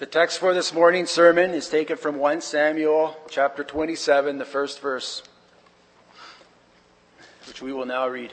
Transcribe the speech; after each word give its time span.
The 0.00 0.06
text 0.06 0.38
for 0.38 0.54
this 0.54 0.72
morning's 0.72 1.10
sermon 1.10 1.50
is 1.50 1.68
taken 1.68 1.98
from 1.98 2.16
1 2.16 2.40
Samuel 2.40 3.14
chapter 3.28 3.62
27, 3.62 4.38
the 4.38 4.46
first 4.46 4.80
verse, 4.80 5.22
which 7.46 7.60
we 7.60 7.74
will 7.74 7.84
now 7.84 8.08
read. 8.08 8.32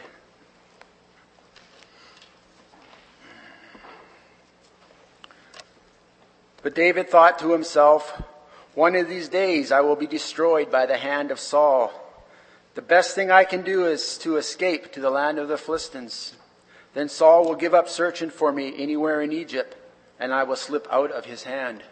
But 6.64 6.74
David 6.74 7.10
thought 7.10 7.38
to 7.40 7.52
himself, 7.52 8.24
One 8.74 8.96
of 8.96 9.10
these 9.10 9.28
days 9.28 9.70
I 9.70 9.82
will 9.82 9.98
be 9.98 10.08
destroyed 10.08 10.72
by 10.72 10.86
the 10.86 10.96
hand 10.96 11.32
of 11.32 11.40
Saul. 11.40 11.92
The 12.76 12.82
best 12.82 13.14
thing 13.14 13.30
I 13.30 13.44
can 13.44 13.64
do 13.64 13.88
is 13.88 14.18
to 14.20 14.38
escape 14.38 14.94
to 14.94 15.02
the 15.02 15.10
land 15.10 15.38
of 15.38 15.50
the 15.50 15.58
Philistines. 15.58 16.34
Then 16.94 17.10
Saul 17.10 17.44
will 17.44 17.56
give 17.56 17.74
up 17.74 17.90
searching 17.90 18.30
for 18.30 18.54
me 18.54 18.74
anywhere 18.78 19.22
in 19.22 19.34
Egypt, 19.34 19.76
and 20.20 20.34
I 20.34 20.44
will 20.44 20.56
slip 20.56 20.88
out 20.92 21.12
of 21.12 21.26
his 21.26 21.44
hand. 21.44 21.84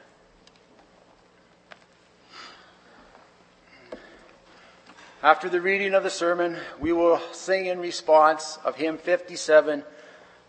After 5.21 5.49
the 5.49 5.61
reading 5.61 5.95
of 5.95 6.03
the 6.03 6.09
sermon, 6.09 6.57
we 6.79 6.91
will 6.91 7.19
sing 7.31 7.65
in 7.65 7.79
response 7.79 8.59
of 8.63 8.75
hymn 8.75 8.97
57, 8.97 9.83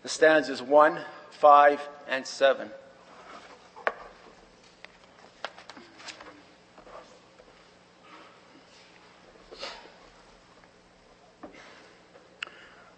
the 0.03 0.09
stanzas 0.09 0.61
1, 0.61 0.99
5, 1.31 1.89
and 2.07 2.27
7. 2.27 2.69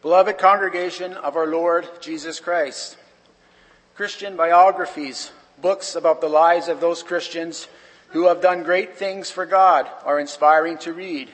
Beloved 0.02 0.38
congregation 0.38 1.14
of 1.14 1.38
our 1.38 1.48
Lord 1.48 1.88
Jesus 2.02 2.40
Christ, 2.40 2.98
Christian 4.00 4.38
biographies, 4.38 5.30
books 5.62 5.94
about 5.94 6.22
the 6.22 6.30
lives 6.30 6.70
of 6.70 6.80
those 6.80 7.04
Christians 7.04 7.68
who 8.12 8.28
have 8.28 8.42
done 8.42 8.64
great 8.64 8.96
things 8.96 9.30
for 9.30 9.46
God 9.46 9.90
are 10.06 10.22
inspiring 10.22 10.78
to 10.78 10.94
read. 10.94 11.30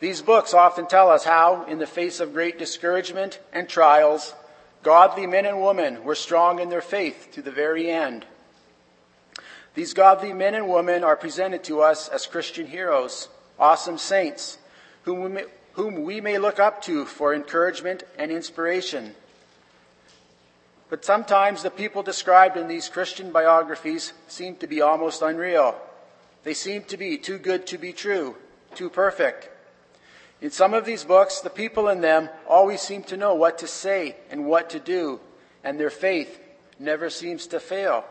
These 0.00 0.22
books 0.22 0.54
often 0.54 0.88
tell 0.88 1.08
us 1.08 1.22
how, 1.22 1.64
in 1.66 1.78
the 1.78 1.86
face 1.86 2.18
of 2.18 2.32
great 2.32 2.58
discouragement 2.58 3.38
and 3.52 3.68
trials, 3.68 4.34
godly 4.82 5.24
men 5.28 5.46
and 5.46 5.62
women 5.62 6.02
were 6.02 6.16
strong 6.16 6.58
in 6.58 6.68
their 6.68 6.80
faith 6.80 7.28
to 7.34 7.42
the 7.42 7.52
very 7.52 7.88
end. 7.88 8.26
These 9.76 9.94
godly 9.94 10.32
men 10.32 10.56
and 10.56 10.68
women 10.68 11.04
are 11.04 11.14
presented 11.14 11.62
to 11.62 11.80
us 11.80 12.08
as 12.08 12.26
Christian 12.26 12.66
heroes, 12.66 13.28
awesome 13.56 13.98
saints, 13.98 14.58
whom 15.04 15.22
we 15.22 15.28
may, 15.28 15.44
whom 15.74 16.02
we 16.02 16.20
may 16.20 16.38
look 16.38 16.58
up 16.58 16.82
to 16.82 17.04
for 17.04 17.32
encouragement 17.32 18.02
and 18.18 18.32
inspiration. 18.32 19.14
But 20.92 21.06
sometimes 21.06 21.62
the 21.62 21.70
people 21.70 22.02
described 22.02 22.58
in 22.58 22.68
these 22.68 22.90
Christian 22.90 23.32
biographies 23.32 24.12
seem 24.28 24.56
to 24.56 24.66
be 24.66 24.82
almost 24.82 25.22
unreal. 25.22 25.74
They 26.44 26.52
seem 26.52 26.82
to 26.84 26.98
be 26.98 27.16
too 27.16 27.38
good 27.38 27.66
to 27.68 27.78
be 27.78 27.94
true, 27.94 28.36
too 28.74 28.90
perfect. 28.90 29.48
In 30.42 30.50
some 30.50 30.74
of 30.74 30.84
these 30.84 31.02
books, 31.02 31.40
the 31.40 31.48
people 31.48 31.88
in 31.88 32.02
them 32.02 32.28
always 32.46 32.82
seem 32.82 33.04
to 33.04 33.16
know 33.16 33.34
what 33.34 33.56
to 33.60 33.66
say 33.66 34.16
and 34.30 34.44
what 34.44 34.68
to 34.68 34.78
do, 34.78 35.18
and 35.64 35.80
their 35.80 35.88
faith 35.88 36.38
never 36.78 37.08
seems 37.08 37.46
to 37.46 37.58
fail. 37.58 38.04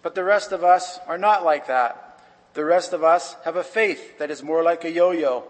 But 0.00 0.14
the 0.14 0.22
rest 0.22 0.52
of 0.52 0.62
us 0.62 1.00
are 1.08 1.18
not 1.18 1.44
like 1.44 1.66
that. 1.66 2.22
The 2.54 2.64
rest 2.64 2.92
of 2.92 3.02
us 3.02 3.34
have 3.44 3.56
a 3.56 3.64
faith 3.64 4.20
that 4.20 4.30
is 4.30 4.44
more 4.44 4.62
like 4.62 4.84
a 4.84 4.92
yo-yo, 4.92 5.42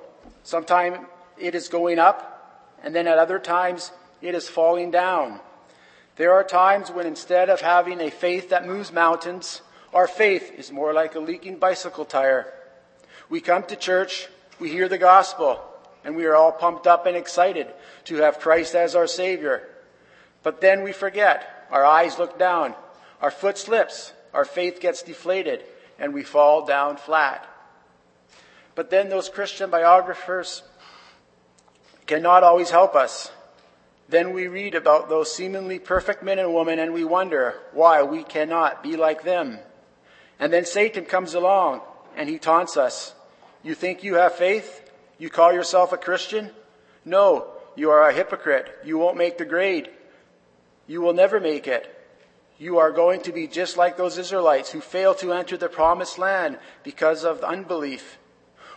Sometimes 0.42 1.01
it 1.36 1.55
is 1.55 1.69
going 1.69 1.98
up, 1.98 2.73
and 2.83 2.95
then 2.95 3.06
at 3.06 3.19
other 3.19 3.39
times 3.39 3.92
it 4.23 4.34
is 4.34 4.48
falling 4.48 4.91
down. 4.91 5.41
There 6.19 6.33
are 6.33 6.42
times 6.42 6.91
when 6.91 7.06
instead 7.06 7.48
of 7.48 7.61
having 7.61 8.00
a 8.00 8.11
faith 8.11 8.50
that 8.50 8.66
moves 8.66 8.91
mountains, 8.91 9.62
our 9.94 10.08
faith 10.08 10.52
is 10.58 10.72
more 10.72 10.92
like 10.92 11.14
a 11.14 11.20
leaking 11.20 11.61
bicycle 11.61 12.05
tire. 12.05 12.52
We 13.28 13.41
come 13.41 13.62
to 13.67 13.77
church, 13.77 14.27
we 14.58 14.68
hear 14.68 14.89
the 14.89 14.98
gospel, 14.98 15.62
and 16.05 16.17
we 16.17 16.27
are 16.27 16.34
all 16.34 16.51
pumped 16.51 16.89
up 16.89 17.07
and 17.07 17.17
excited 17.17 17.68
to 18.07 18.17
have 18.17 18.40
Christ 18.40 18.74
as 18.74 18.96
our 18.96 19.07
Savior. 19.07 19.62
But 20.42 20.61
then 20.61 20.83
we 20.83 20.90
forget. 20.90 21.68
Our 21.70 21.84
eyes 21.84 22.18
look 22.18 22.36
down. 22.36 22.74
Our 23.23 23.30
foot 23.30 23.57
slips. 23.57 24.12
Our 24.34 24.45
faith 24.45 24.80
gets 24.80 25.05
deflated, 25.05 25.62
and 26.01 26.12
we 26.12 26.24
fall 26.24 26.67
down 26.67 26.96
flat. 26.96 27.46
But 28.74 28.90
then 28.90 29.08
those 29.08 29.28
Christian 29.28 29.70
biographers 29.70 30.64
cannot 32.07 32.42
always 32.42 32.70
help 32.70 32.96
us. 32.96 33.30
Then 34.08 34.33
we 34.33 34.48
read 34.48 34.74
about 34.74 35.08
those 35.08 35.35
seemingly 35.35 35.79
perfect 35.79 36.23
men 36.23 36.39
and 36.39 36.55
women 36.55 36.79
and 36.79 36.95
we 36.95 37.05
wonder 37.05 37.55
why 37.73 38.02
we 38.02 38.24
cannot 38.24 38.83
be 38.83 38.96
like 38.96 39.23
them. 39.23 39.58
And 40.39 40.52
then 40.52 40.64
Satan 40.64 41.05
comes 41.05 41.35
along 41.35 41.83
and 42.17 42.29
he 42.29 42.39
taunts 42.39 42.77
us. 42.77 43.14
You 43.63 43.74
think 43.74 44.02
you 44.02 44.14
have 44.14 44.35
faith? 44.35 44.91
You 45.19 45.29
call 45.29 45.52
yourself 45.52 45.92
a 45.92 45.98
Christian? 45.98 46.51
No, 47.05 47.48
you 47.77 47.91
are 47.91 48.08
a 48.08 48.14
hypocrite. 48.14 48.69
You 48.85 48.96
won't 48.98 49.19
make 49.19 49.36
the 49.36 49.45
grade. 49.45 49.91
You 50.86 51.02
will 51.02 51.13
never 51.13 51.39
make 51.39 51.67
it. 51.67 51.95
You 52.58 52.79
are 52.79 52.90
going 52.90 53.20
to 53.23 53.33
be 53.33 53.46
just 53.46 53.77
like 53.77 53.96
those 53.96 54.17
Israelites 54.17 54.73
who 54.73 54.80
failed 54.80 55.19
to 55.19 55.33
enter 55.33 55.57
the 55.57 55.69
promised 55.69 56.19
land 56.19 56.58
because 56.83 57.25
of 57.25 57.45
unbelief. 57.45 58.19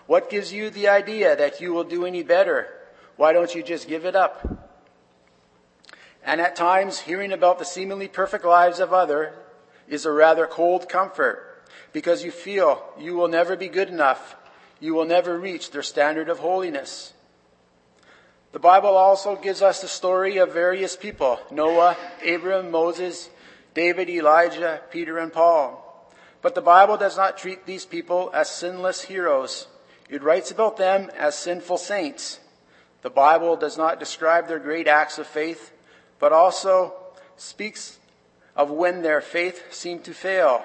What 0.08 0.30
gives 0.30 0.52
you 0.52 0.70
the 0.70 0.90
idea 0.90 1.36
that 1.36 1.62
you 1.62 1.74
will 1.74 1.84
do 1.84 2.06
any 2.06 2.22
better? 2.22 2.68
Why 3.16 3.34
don't 3.34 3.56
you 3.56 3.64
just 3.64 3.88
give 3.88 4.06
it 4.06 4.16
up? 4.16 4.71
And 6.24 6.40
at 6.40 6.56
times, 6.56 7.00
hearing 7.00 7.32
about 7.32 7.60
the 7.60 7.66
seemingly 7.66 8.08
perfect 8.08 8.46
lives 8.46 8.80
of 8.80 8.94
others 8.94 9.34
is 9.88 10.06
a 10.06 10.12
rather 10.12 10.48
cold 10.48 10.88
comfort 10.88 11.64
because 11.94 12.24
you 12.24 12.32
feel 12.32 12.84
you 13.00 13.16
will 13.16 13.28
never 13.28 13.56
be 13.56 13.68
good 13.68 13.90
enough. 13.90 14.36
You 14.80 14.94
will 14.94 15.06
never 15.06 15.38
reach 15.38 15.72
their 15.72 15.84
standard 15.84 16.30
of 16.30 16.40
holiness. 16.40 17.14
The 18.52 18.60
Bible 18.60 18.98
also 18.98 19.36
gives 19.36 19.62
us 19.62 19.82
the 19.82 19.88
story 19.88 20.38
of 20.38 20.54
various 20.54 20.96
people 20.96 21.40
Noah, 21.52 21.96
Abraham, 22.22 22.72
Moses, 22.72 23.30
David, 23.74 24.10
Elijah, 24.10 24.82
Peter, 24.92 25.18
and 25.18 25.32
Paul. 25.32 25.88
But 26.42 26.56
the 26.56 26.62
Bible 26.62 26.98
does 26.98 27.16
not 27.16 27.38
treat 27.38 27.66
these 27.66 27.86
people 27.86 28.32
as 28.34 28.50
sinless 28.50 29.04
heroes. 29.04 29.68
It 30.10 30.24
writes 30.24 30.52
about 30.52 30.78
them 30.78 31.10
as 31.18 31.38
sinful 31.38 31.78
saints. 31.78 32.40
The 33.02 33.10
Bible 33.10 33.56
does 33.56 33.78
not 33.78 34.00
describe 34.00 34.48
their 34.48 34.60
great 34.60 34.88
acts 34.88 35.18
of 35.18 35.28
faith, 35.28 35.72
but 36.22 36.32
also 36.32 36.94
speaks 37.36 38.00
of 38.56 38.72
when 38.72 39.02
their 39.02 39.20
faith 39.20 39.74
seemed 39.74 40.06
to 40.06 40.14
fail. 40.14 40.64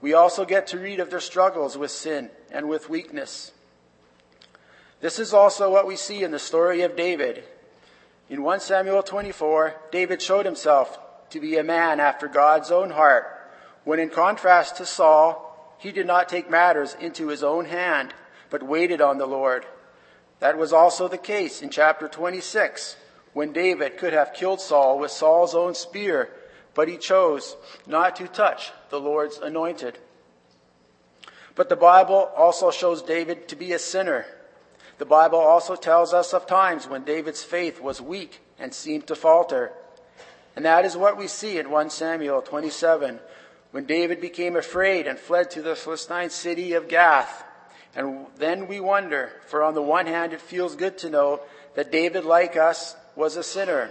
We 0.00 0.14
also 0.14 0.44
get 0.44 0.68
to 0.68 0.78
read 0.78 1.00
of 1.00 1.10
their 1.10 1.18
struggles 1.18 1.76
with 1.76 1.90
sin 1.90 2.30
and 2.52 2.68
with 2.68 2.88
weakness. 2.88 3.50
This 5.00 5.18
is 5.18 5.34
also 5.34 5.72
what 5.72 5.86
we 5.86 5.96
see 5.96 6.22
in 6.22 6.30
the 6.30 6.38
story 6.38 6.82
of 6.82 6.94
David. 6.94 7.42
In 8.28 8.42
1 8.44 8.60
Samuel 8.60 9.02
24, 9.02 9.74
David 9.90 10.22
showed 10.22 10.44
himself 10.44 10.98
to 11.30 11.40
be 11.40 11.56
a 11.56 11.64
man 11.64 11.98
after 11.98 12.28
God's 12.28 12.70
own 12.70 12.90
heart, 12.90 13.26
when 13.84 13.98
in 13.98 14.10
contrast 14.10 14.76
to 14.76 14.86
Saul, 14.86 15.74
he 15.78 15.90
did 15.90 16.06
not 16.06 16.28
take 16.28 16.50
matters 16.50 16.94
into 17.00 17.28
his 17.28 17.42
own 17.42 17.64
hand 17.64 18.14
but 18.50 18.62
waited 18.62 19.00
on 19.00 19.16
the 19.16 19.26
Lord. 19.26 19.64
That 20.40 20.58
was 20.58 20.72
also 20.72 21.08
the 21.08 21.16
case 21.18 21.62
in 21.62 21.70
chapter 21.70 22.08
26, 22.08 22.96
when 23.32 23.52
David 23.52 23.96
could 23.96 24.12
have 24.12 24.34
killed 24.34 24.60
Saul 24.60 24.98
with 24.98 25.10
Saul's 25.10 25.54
own 25.54 25.74
spear, 25.74 26.30
but 26.74 26.88
he 26.88 26.96
chose 26.96 27.56
not 27.86 28.16
to 28.16 28.28
touch 28.28 28.72
the 28.90 29.00
Lord's 29.00 29.38
anointed. 29.38 29.98
But 31.54 31.68
the 31.68 31.76
Bible 31.76 32.30
also 32.36 32.70
shows 32.70 33.02
David 33.02 33.48
to 33.48 33.56
be 33.56 33.72
a 33.72 33.78
sinner. 33.78 34.24
The 34.98 35.04
Bible 35.04 35.38
also 35.38 35.76
tells 35.76 36.12
us 36.12 36.32
of 36.32 36.46
times 36.46 36.88
when 36.88 37.04
David's 37.04 37.42
faith 37.42 37.80
was 37.80 38.00
weak 38.00 38.40
and 38.58 38.72
seemed 38.72 39.06
to 39.08 39.14
falter. 39.14 39.72
And 40.56 40.64
that 40.64 40.84
is 40.84 40.96
what 40.96 41.16
we 41.16 41.26
see 41.26 41.58
in 41.58 41.70
1 41.70 41.90
Samuel 41.90 42.42
27, 42.42 43.20
when 43.70 43.86
David 43.86 44.20
became 44.20 44.56
afraid 44.56 45.06
and 45.06 45.18
fled 45.18 45.50
to 45.52 45.62
the 45.62 45.76
Philistine 45.76 46.30
city 46.30 46.72
of 46.74 46.88
Gath. 46.88 47.44
And 47.94 48.26
then 48.36 48.66
we 48.68 48.80
wonder, 48.80 49.30
for 49.46 49.62
on 49.62 49.74
the 49.74 49.82
one 49.82 50.06
hand, 50.06 50.32
it 50.32 50.40
feels 50.40 50.76
good 50.76 50.98
to 50.98 51.10
know 51.10 51.40
that 51.74 51.92
David, 51.92 52.24
like 52.24 52.56
us, 52.56 52.96
was 53.20 53.36
a 53.36 53.42
sinner. 53.44 53.90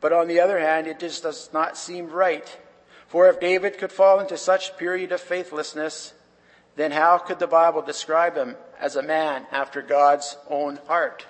But 0.00 0.12
on 0.12 0.28
the 0.28 0.40
other 0.40 0.58
hand, 0.58 0.86
it 0.86 0.98
just 0.98 1.22
does 1.22 1.50
not 1.52 1.78
seem 1.78 2.10
right. 2.10 2.58
For 3.06 3.28
if 3.28 3.40
David 3.40 3.78
could 3.78 3.92
fall 3.92 4.20
into 4.20 4.36
such 4.36 4.70
a 4.70 4.74
period 4.74 5.12
of 5.12 5.20
faithlessness, 5.20 6.12
then 6.76 6.90
how 6.90 7.18
could 7.18 7.38
the 7.38 7.46
Bible 7.46 7.80
describe 7.80 8.36
him 8.36 8.56
as 8.78 8.96
a 8.96 9.02
man 9.02 9.46
after 9.50 9.82
God's 9.82 10.36
own 10.48 10.78
heart? 10.86 11.26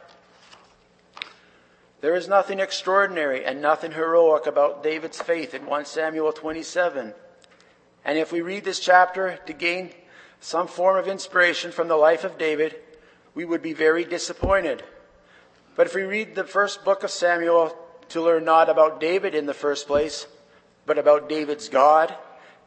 There 2.00 2.14
is 2.14 2.28
nothing 2.28 2.60
extraordinary 2.60 3.44
and 3.44 3.60
nothing 3.60 3.92
heroic 3.92 4.46
about 4.46 4.82
David's 4.82 5.20
faith 5.20 5.54
in 5.54 5.66
1 5.66 5.84
Samuel 5.84 6.32
27. 6.32 7.12
And 8.04 8.18
if 8.18 8.32
we 8.32 8.40
read 8.40 8.64
this 8.64 8.80
chapter 8.80 9.38
to 9.46 9.52
gain 9.52 9.90
some 10.40 10.66
form 10.66 10.96
of 10.96 11.08
inspiration 11.08 11.70
from 11.70 11.88
the 11.88 11.96
life 11.96 12.24
of 12.24 12.38
David, 12.38 12.76
we 13.34 13.44
would 13.44 13.60
be 13.60 13.74
very 13.74 14.04
disappointed. 14.04 14.82
But 15.80 15.86
if 15.86 15.94
we 15.94 16.02
read 16.02 16.34
the 16.34 16.44
first 16.44 16.84
book 16.84 17.04
of 17.04 17.10
Samuel 17.10 17.74
to 18.10 18.20
learn 18.20 18.44
not 18.44 18.68
about 18.68 19.00
David 19.00 19.34
in 19.34 19.46
the 19.46 19.54
first 19.54 19.86
place, 19.86 20.26
but 20.84 20.98
about 20.98 21.30
David's 21.30 21.70
God, 21.70 22.14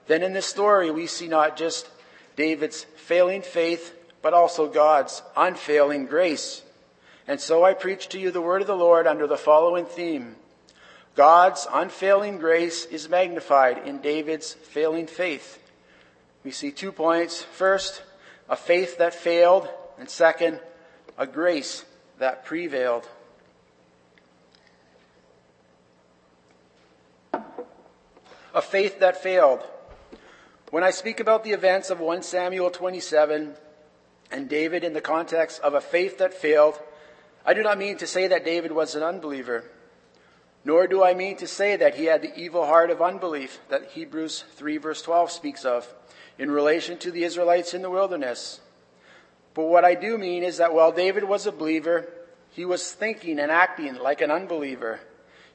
then 0.08 0.24
in 0.24 0.34
this 0.34 0.48
story 0.48 0.90
we 0.90 1.06
see 1.06 1.28
not 1.28 1.56
just 1.56 1.88
David's 2.36 2.86
failing 2.96 3.44
faith, 3.44 3.94
but 4.24 4.34
also 4.34 4.68
God's 4.68 5.22
unfailing 5.38 6.08
grace. 6.08 6.64
And 7.28 7.40
so 7.40 7.64
I 7.64 7.76
preach 7.76 8.10
to 8.10 8.20
you 8.20 8.32
the 8.32 8.42
word 8.42 8.62
of 8.62 8.68
the 8.68 8.76
Lord 8.76 9.06
under 9.06 9.28
the 9.28 9.38
following 9.38 9.86
theme. 9.86 10.36
God's 11.16 11.68
unfailing 11.72 12.40
grace 12.40 12.86
is 12.86 13.10
magnified 13.10 13.78
in 13.86 14.00
David's 14.00 14.54
failing 14.54 15.06
faith. 15.06 15.60
We 16.44 16.50
see 16.50 16.72
two 16.72 16.92
points. 16.92 17.44
First, 17.44 18.02
a 18.50 18.56
faith 18.56 18.98
that 18.98 19.14
failed, 19.14 19.70
and 20.00 20.10
second, 20.10 20.60
a 21.16 21.28
grace 21.28 21.86
that 22.20 22.46
prevailed. 22.46 23.08
A 28.54 28.62
faith 28.62 29.00
that 29.00 29.22
failed. 29.22 29.62
When 30.70 30.84
I 30.84 30.92
speak 30.92 31.20
about 31.20 31.44
the 31.44 31.52
events 31.52 31.90
of 31.90 32.00
1 32.00 32.24
Samuel 32.24 32.70
27 32.70 33.56
and 34.32 34.50
David 34.50 34.84
in 34.84 34.94
the 34.94 35.02
context 35.02 35.60
of 35.62 35.74
a 35.74 35.82
faith 35.82 36.18
that 36.20 36.34
failed, 36.34 36.80
I 37.46 37.54
do 37.54 37.62
not 37.62 37.78
mean 37.78 37.98
to 37.98 38.08
say 38.08 38.28
that 38.28 38.46
David 38.46 38.72
was 38.72 38.96
an 38.96 39.04
unbeliever, 39.04 39.66
nor 40.64 40.88
do 40.88 41.04
I 41.04 41.14
mean 41.14 41.36
to 41.38 41.48
say 41.48 41.76
that 41.76 41.96
he 41.96 42.06
had 42.06 42.22
the 42.22 42.36
evil 42.40 42.66
heart 42.66 42.90
of 42.90 43.02
unbelief 43.02 43.60
that 43.70 43.92
Hebrews 43.92 44.46
3 44.56 44.78
verse 44.78 45.02
12 45.02 45.30
speaks 45.30 45.66
of 45.66 45.94
in 46.38 46.50
relation 46.50 46.98
to 47.00 47.12
the 47.12 47.24
Israelites 47.24 47.74
in 47.74 47.82
the 47.82 47.90
wilderness. 47.90 48.62
But 49.54 49.66
what 49.66 49.86
I 49.86 49.96
do 49.96 50.18
mean 50.18 50.44
is 50.44 50.58
that 50.58 50.74
while 50.74 50.92
David 50.92 51.24
was 51.24 51.46
a 51.46 51.52
believer, 51.52 52.08
he 52.52 52.66
was 52.66 52.92
thinking 52.92 53.40
and 53.40 53.52
acting 53.52 53.96
like 53.96 54.22
an 54.22 54.32
unbeliever. 54.32 55.00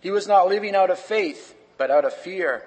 He 0.00 0.10
was 0.10 0.28
not 0.28 0.48
living 0.48 0.74
out 0.74 0.90
of 0.90 0.98
faith, 0.98 1.54
but 1.76 1.90
out 1.90 2.04
of 2.04 2.12
fear. 2.12 2.64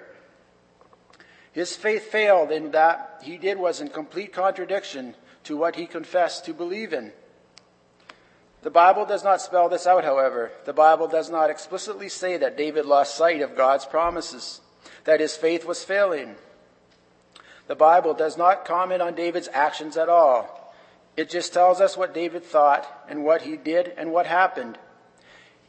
His 1.52 1.76
faith 1.76 2.10
failed 2.10 2.50
in 2.50 2.70
that 2.72 3.20
he 3.22 3.36
did 3.36 3.58
was 3.58 3.80
in 3.80 3.88
complete 3.88 4.32
contradiction 4.32 5.14
to 5.44 5.56
what 5.56 5.76
he 5.76 5.86
confessed 5.86 6.44
to 6.46 6.54
believe 6.54 6.92
in. 6.92 7.12
The 8.62 8.70
Bible 8.70 9.04
does 9.04 9.24
not 9.24 9.40
spell 9.40 9.68
this 9.68 9.86
out, 9.86 10.04
however. 10.04 10.52
The 10.64 10.72
Bible 10.72 11.08
does 11.08 11.28
not 11.28 11.50
explicitly 11.50 12.08
say 12.08 12.36
that 12.36 12.56
David 12.56 12.86
lost 12.86 13.16
sight 13.16 13.42
of 13.42 13.56
God's 13.56 13.84
promises, 13.84 14.60
that 15.04 15.20
his 15.20 15.36
faith 15.36 15.66
was 15.66 15.84
failing. 15.84 16.36
The 17.66 17.74
Bible 17.74 18.14
does 18.14 18.38
not 18.38 18.64
comment 18.64 19.02
on 19.02 19.14
David's 19.14 19.48
actions 19.52 19.96
at 19.96 20.08
all. 20.08 20.61
It 21.16 21.28
just 21.28 21.52
tells 21.52 21.80
us 21.80 21.96
what 21.96 22.14
David 22.14 22.44
thought 22.44 22.86
and 23.08 23.24
what 23.24 23.42
he 23.42 23.56
did 23.56 23.92
and 23.96 24.12
what 24.12 24.26
happened. 24.26 24.78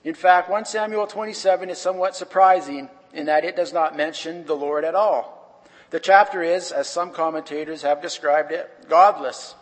In 0.04 0.14
fact, 0.14 0.50
1 0.50 0.66
Samuel 0.66 1.08
27 1.08 1.70
is 1.70 1.78
somewhat 1.78 2.16
surprising 2.16 2.90
in 3.14 3.26
that 3.28 3.46
it 3.46 3.56
does 3.56 3.74
not 3.74 3.96
mention 3.96 4.46
the 4.46 4.56
Lord 4.56 4.84
at 4.84 4.96
all. 4.96 5.66
The 5.92 6.00
chapter 6.00 6.42
is, 6.42 6.72
as 6.72 6.88
some 6.88 7.12
commentators 7.12 7.84
have 7.84 8.02
described 8.02 8.52
it, 8.52 8.70
godless. 8.90 9.56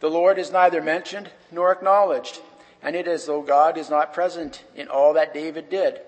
The 0.00 0.08
Lord 0.08 0.38
is 0.38 0.50
neither 0.50 0.80
mentioned 0.80 1.30
nor 1.52 1.72
acknowledged, 1.72 2.40
and 2.82 2.96
it 2.96 3.06
is 3.06 3.22
as 3.22 3.26
though 3.26 3.42
God 3.42 3.76
is 3.76 3.90
not 3.90 4.14
present 4.14 4.64
in 4.74 4.88
all 4.88 5.14
that 5.14 5.34
David 5.34 5.68
did. 5.68 6.00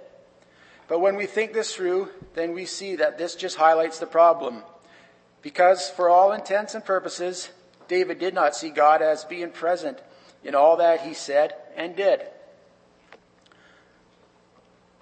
But 0.89 1.01
when 1.01 1.17
we 1.17 1.27
think 1.27 1.53
this 1.53 1.75
through, 1.75 2.09
then 2.35 2.53
we 2.53 2.65
see 2.65 2.97
that 2.97 3.19
this 3.19 3.35
just 3.35 3.57
highlights 3.57 3.99
the 3.99 4.07
problem. 4.07 4.63
Because 5.43 5.91
for 5.91 6.09
all 6.09 6.33
intents 6.33 6.75
and 6.75 6.85
purposes, 6.85 7.51
David 7.91 8.21
did 8.21 8.35
not 8.35 8.55
see 8.55 8.71
God 8.71 9.03
as 9.03 9.25
being 9.25 9.51
present 9.51 9.99
in 10.45 10.55
all 10.55 10.77
that 10.77 11.01
he 11.01 11.13
said 11.13 11.57
and 11.75 11.97
did. 11.97 12.23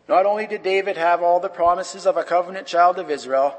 Not 0.08 0.24
only 0.24 0.46
did 0.46 0.62
David 0.62 0.96
have 0.96 1.22
all 1.22 1.38
the 1.38 1.50
promises 1.50 2.06
of 2.06 2.16
a 2.16 2.24
covenant 2.24 2.66
child 2.66 2.98
of 2.98 3.10
Israel, 3.10 3.54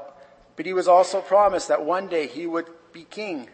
but 0.56 0.66
he 0.66 0.72
was 0.72 0.88
also 0.88 1.20
promised 1.20 1.68
that 1.68 1.84
one 1.84 2.08
day 2.08 2.26
he 2.26 2.44
would 2.44 2.66
be 2.92 3.04
king. 3.04 3.48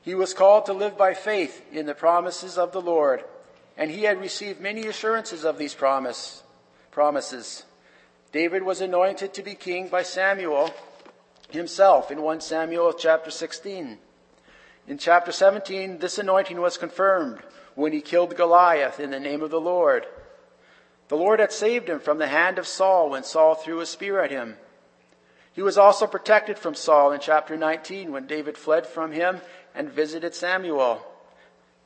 He 0.00 0.14
was 0.14 0.32
called 0.32 0.64
to 0.64 0.72
live 0.72 0.96
by 0.96 1.12
faith 1.12 1.62
in 1.70 1.84
the 1.84 1.94
promises 1.94 2.56
of 2.56 2.72
the 2.72 2.80
Lord, 2.80 3.22
and 3.76 3.90
he 3.90 4.04
had 4.04 4.18
received 4.18 4.62
many 4.62 4.86
assurances 4.86 5.44
of 5.44 5.58
these 5.58 5.74
promise, 5.74 6.42
promises. 6.90 7.64
David 8.32 8.62
was 8.62 8.80
anointed 8.80 9.34
to 9.34 9.42
be 9.42 9.54
king 9.54 9.88
by 9.88 10.04
Samuel 10.04 10.70
himself 11.50 12.10
in 12.10 12.22
1 12.22 12.40
Samuel 12.40 12.94
chapter 12.94 13.30
16. 13.30 13.98
In 14.86 14.98
chapter 14.98 15.30
17, 15.30 15.98
this 15.98 16.18
anointing 16.18 16.60
was 16.60 16.76
confirmed 16.76 17.38
when 17.74 17.92
he 17.92 18.00
killed 18.00 18.36
Goliath 18.36 18.98
in 18.98 19.10
the 19.10 19.20
name 19.20 19.42
of 19.42 19.50
the 19.50 19.60
Lord. 19.60 20.06
The 21.08 21.16
Lord 21.16 21.40
had 21.40 21.52
saved 21.52 21.88
him 21.88 22.00
from 22.00 22.18
the 22.18 22.26
hand 22.26 22.58
of 22.58 22.66
Saul 22.66 23.10
when 23.10 23.22
Saul 23.22 23.54
threw 23.54 23.80
a 23.80 23.86
spear 23.86 24.20
at 24.20 24.30
him. 24.30 24.56
He 25.52 25.62
was 25.62 25.78
also 25.78 26.06
protected 26.06 26.58
from 26.58 26.74
Saul 26.74 27.12
in 27.12 27.20
chapter 27.20 27.56
19 27.56 28.10
when 28.10 28.26
David 28.26 28.56
fled 28.56 28.86
from 28.86 29.12
him 29.12 29.40
and 29.74 29.90
visited 29.90 30.34
Samuel. 30.34 31.06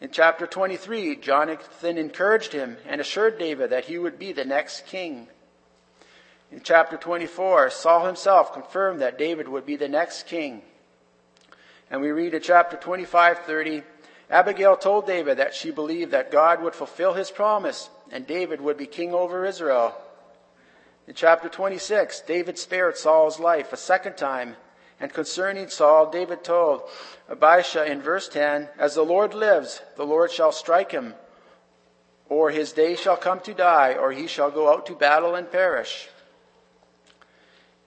In 0.00 0.10
chapter 0.10 0.46
23, 0.46 1.16
Jonathan 1.16 1.98
encouraged 1.98 2.52
him 2.52 2.76
and 2.86 3.00
assured 3.00 3.38
David 3.38 3.70
that 3.70 3.86
he 3.86 3.98
would 3.98 4.18
be 4.18 4.32
the 4.32 4.44
next 4.44 4.86
king. 4.86 5.28
In 6.52 6.60
chapter 6.62 6.96
24, 6.96 7.70
Saul 7.70 8.06
himself 8.06 8.52
confirmed 8.52 9.00
that 9.00 9.18
David 9.18 9.48
would 9.48 9.66
be 9.66 9.76
the 9.76 9.88
next 9.88 10.26
king. 10.26 10.62
And 11.90 12.00
we 12.00 12.10
read 12.10 12.34
in 12.34 12.42
chapter 12.42 12.76
25:30, 12.76 13.84
Abigail 14.28 14.76
told 14.76 15.06
David 15.06 15.38
that 15.38 15.54
she 15.54 15.70
believed 15.70 16.10
that 16.10 16.32
God 16.32 16.60
would 16.62 16.74
fulfill 16.74 17.14
his 17.14 17.30
promise 17.30 17.90
and 18.10 18.26
David 18.26 18.60
would 18.60 18.76
be 18.76 18.86
king 18.86 19.14
over 19.14 19.44
Israel. 19.44 19.94
In 21.06 21.14
chapter 21.14 21.48
26, 21.48 22.20
David 22.22 22.58
spared 22.58 22.96
Saul's 22.96 23.38
life 23.38 23.72
a 23.72 23.76
second 23.76 24.16
time. 24.16 24.56
And 24.98 25.12
concerning 25.12 25.68
Saul, 25.68 26.10
David 26.10 26.42
told 26.42 26.82
Abishai 27.28 27.86
in 27.86 28.00
verse 28.00 28.28
10, 28.28 28.68
As 28.78 28.94
the 28.94 29.04
Lord 29.04 29.34
lives, 29.34 29.82
the 29.96 30.06
Lord 30.06 30.32
shall 30.32 30.52
strike 30.52 30.90
him, 30.90 31.14
or 32.28 32.50
his 32.50 32.72
day 32.72 32.96
shall 32.96 33.16
come 33.16 33.40
to 33.40 33.52
die, 33.52 33.94
or 33.94 34.10
he 34.10 34.26
shall 34.26 34.50
go 34.50 34.72
out 34.72 34.86
to 34.86 34.94
battle 34.94 35.34
and 35.34 35.52
perish. 35.52 36.08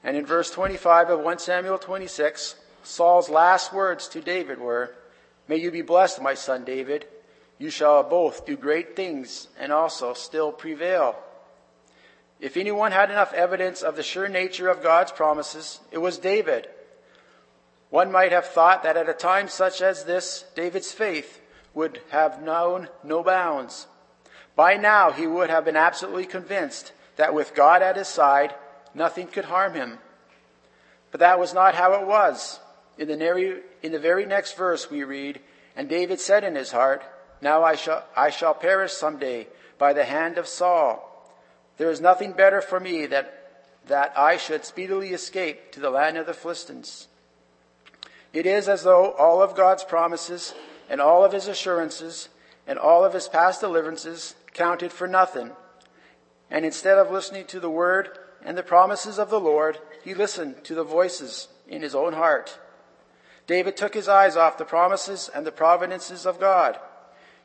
And 0.04 0.16
in 0.16 0.26
verse 0.26 0.52
25 0.52 1.10
of 1.10 1.20
1 1.22 1.40
Samuel 1.40 1.80
26, 1.80 2.56
Saul's 2.90 3.30
last 3.30 3.72
words 3.72 4.08
to 4.10 4.22
David 4.22 4.60
were, 4.60 4.96
May 5.48 5.58
you 5.58 5.70
be 5.70 5.84
blessed, 5.84 6.22
my 6.24 6.34
son 6.34 6.66
David. 6.66 7.06
You 7.60 7.70
shall 7.70 8.02
both 8.02 8.48
do 8.48 8.58
great 8.58 8.96
things 8.96 9.48
and 9.60 9.72
also 9.72 10.14
still 10.14 10.52
prevail. 10.52 11.16
If 12.40 12.58
anyone 12.58 12.92
had 12.92 13.12
enough 13.12 13.32
evidence 13.32 13.84
of 13.84 13.96
the 13.96 14.02
sure 14.02 14.28
nature 14.28 14.70
of 14.70 14.82
God's 14.82 15.12
promises, 15.12 15.80
it 15.92 16.00
was 16.00 16.18
David. 16.18 16.68
One 17.92 18.12
might 18.12 18.32
have 18.32 18.48
thought 18.48 18.82
that 18.84 18.98
at 18.98 19.08
a 19.08 19.14
time 19.14 19.50
such 19.50 19.82
as 19.82 20.06
this, 20.06 20.46
David's 20.56 20.92
faith 20.92 21.42
would 21.76 22.02
have 22.10 22.42
known 22.42 22.90
no 23.04 23.22
bounds. 23.24 23.86
By 24.56 24.78
now, 24.78 25.12
he 25.12 25.28
would 25.28 25.52
have 25.52 25.64
been 25.64 25.76
absolutely 25.76 26.26
convinced 26.26 26.92
that 27.18 27.36
with 27.36 27.54
God 27.54 27.84
at 27.84 27.98
his 27.98 28.08
side, 28.08 28.56
nothing 28.96 29.28
could 29.28 29.46
harm 29.46 29.76
him. 29.76 30.00
But 31.12 31.20
that 31.20 31.40
was 31.40 31.54
not 31.54 31.76
how 31.76 31.94
it 31.94 32.08
was. 32.08 32.60
In 33.00 33.08
the, 33.08 33.62
in 33.82 33.94
the 33.94 34.00
very 34.00 34.26
next 34.26 34.58
verse, 34.58 34.92
we 34.92 35.06
read, 35.06 35.40
And 35.74 35.88
David 35.88 36.20
said 36.20 36.44
in 36.44 36.56
his 36.56 36.74
heart, 36.74 37.02
Now 37.42 37.64
I 37.64 37.76
shall, 37.76 38.04
I 38.14 38.30
shall 38.30 38.54
perish 38.54 38.92
someday 38.92 39.48
by 39.78 39.94
the 39.94 40.04
hand 40.04 40.38
of 40.38 40.48
Saul. 40.48 41.06
There 41.78 41.90
is 41.90 42.02
nothing 42.02 42.34
better 42.34 42.60
for 42.60 42.78
me 42.78 43.06
that, 43.06 43.62
that 43.88 44.12
I 44.18 44.36
should 44.36 44.66
speedily 44.66 45.14
escape 45.14 45.72
to 45.72 45.80
the 45.80 45.90
land 45.90 46.18
of 46.18 46.26
the 46.26 46.34
Philistines. 46.34 47.08
It 48.34 48.46
is 48.46 48.68
as 48.68 48.84
though 48.84 49.14
all 49.14 49.42
of 49.42 49.56
God's 49.56 49.86
promises 49.86 50.54
and 50.90 51.00
all 51.00 51.24
of 51.24 51.32
his 51.32 51.48
assurances 51.48 52.28
and 52.68 52.78
all 52.78 53.06
of 53.06 53.14
his 53.14 53.30
past 53.30 53.62
deliverances 53.62 54.36
counted 54.54 54.92
for 54.92 55.08
nothing. 55.08 55.52
And 56.52 56.66
instead 56.66 56.98
of 56.98 57.12
listening 57.12 57.46
to 57.46 57.62
the 57.62 57.70
word 57.70 58.10
and 58.44 58.58
the 58.58 58.64
promises 58.64 59.18
of 59.18 59.30
the 59.30 59.40
Lord, 59.40 59.80
he 60.04 60.14
listened 60.14 60.66
to 60.66 60.76
the 60.76 60.84
voices 60.84 61.48
in 61.66 61.82
his 61.82 61.96
own 61.96 62.12
heart. 62.12 62.60
David 63.50 63.76
took 63.76 63.94
his 63.94 64.08
eyes 64.08 64.38
off 64.38 64.58
the 64.58 64.64
promises 64.64 65.30
and 65.34 65.46
the 65.46 65.52
providences 65.52 66.26
of 66.26 66.40
God 66.40 66.80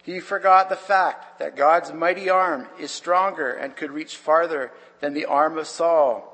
he 0.05 0.21
forgot 0.21 0.69
the 0.69 0.77
fact 0.77 1.39
that 1.39 1.57
God's 1.57 1.91
mighty 1.91 2.29
arm 2.29 2.69
is 2.79 2.91
stronger 2.91 3.51
and 3.51 3.75
could 3.75 3.91
reach 3.91 4.17
farther 4.17 4.71
than 5.01 5.15
the 5.15 5.25
arm 5.25 5.57
of 5.57 5.67
Saul. 5.67 6.31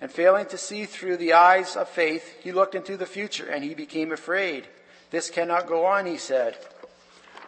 And 0.00 0.12
failing 0.12 0.46
to 0.46 0.58
see 0.58 0.84
through 0.84 1.16
the 1.16 1.32
eyes 1.32 1.74
of 1.74 1.88
faith, 1.88 2.36
he 2.40 2.52
looked 2.52 2.76
into 2.76 2.96
the 2.96 3.04
future 3.04 3.46
and 3.46 3.64
he 3.64 3.74
became 3.74 4.12
afraid. 4.12 4.68
This 5.10 5.28
cannot 5.28 5.66
go 5.66 5.86
on, 5.86 6.06
he 6.06 6.16
said. 6.16 6.56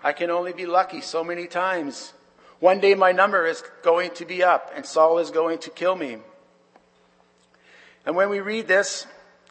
I 0.03 0.13
can 0.13 0.31
only 0.31 0.53
be 0.53 0.67
lucky 0.67 1.01
so 1.01 1.23
many 1.23 1.47
times. 1.47 2.13
One 2.59 2.81
day 2.81 2.97
my 2.97 3.13
number 3.13 3.47
is 3.47 3.63
going 3.85 4.11
to 4.15 4.25
be 4.25 4.43
up 4.43 4.73
and 4.75 4.85
Saul 4.85 5.19
is 5.19 5.31
going 5.31 5.59
to 5.61 5.71
kill 5.71 5.95
me. 5.95 6.19
And 8.05 8.17
when 8.17 8.31
we 8.31 8.41
read 8.41 8.67
this, 8.67 9.07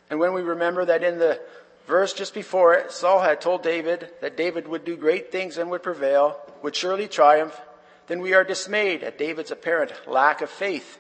and 0.10 0.20
when 0.20 0.34
we 0.34 0.42
remember 0.42 0.84
that 0.86 1.04
in 1.04 1.20
the 1.20 1.40
verse 1.88 2.14
just 2.14 2.34
before 2.34 2.74
it, 2.74 2.92
Saul 2.92 3.22
had 3.22 3.42
told 3.42 3.64
David 3.64 4.10
that 4.22 4.38
David 4.38 4.68
would 4.68 4.86
do 4.86 4.98
great 4.98 5.32
things 5.32 5.58
and 5.58 5.70
would 5.72 5.84
prevail, 5.84 6.40
would 6.62 6.76
surely 6.76 7.08
triumph. 7.08 7.60
Then 8.08 8.22
we 8.22 8.34
are 8.34 8.44
dismayed 8.44 9.04
at 9.04 9.18
David's 9.18 9.52
apparent 9.52 9.92
lack 10.08 10.42
of 10.42 10.50
faith. 10.50 11.00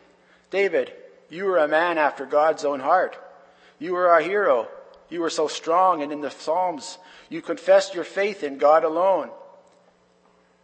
David, 0.50 0.94
you 1.30 1.46
were 1.46 1.58
a 1.58 1.68
man 1.68 1.98
after 1.98 2.26
God's 2.26 2.66
own 2.66 2.80
heart. 2.80 3.18
You 3.80 3.94
were 3.94 4.10
our 4.10 4.22
hero. 4.22 4.68
You 5.10 5.22
were 5.22 5.30
so 5.30 5.48
strong, 5.48 6.02
and 6.02 6.12
in 6.12 6.22
the 6.22 6.32
Psalms, 6.32 6.98
you 7.30 7.42
confessed 7.42 7.94
your 7.94 8.04
faith 8.04 8.44
in 8.44 8.58
God 8.58 8.84
alone. 8.84 9.30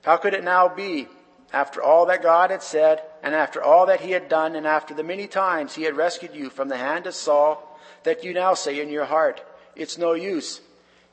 How 0.03 0.17
could 0.17 0.33
it 0.33 0.43
now 0.43 0.67
be, 0.67 1.07
after 1.53 1.81
all 1.81 2.07
that 2.07 2.23
God 2.23 2.49
had 2.49 2.63
said, 2.63 3.03
and 3.21 3.35
after 3.35 3.61
all 3.61 3.85
that 3.85 4.01
he 4.01 4.11
had 4.11 4.29
done, 4.29 4.55
and 4.55 4.65
after 4.65 4.93
the 4.93 5.03
many 5.03 5.27
times 5.27 5.75
he 5.75 5.83
had 5.83 5.95
rescued 5.95 6.33
you 6.33 6.49
from 6.49 6.69
the 6.69 6.77
hand 6.77 7.05
of 7.05 7.13
Saul, 7.13 7.79
that 8.03 8.23
you 8.23 8.33
now 8.33 8.55
say 8.55 8.81
in 8.81 8.89
your 8.89 9.05
heart, 9.05 9.43
It's 9.75 9.97
no 9.97 10.13
use. 10.13 10.61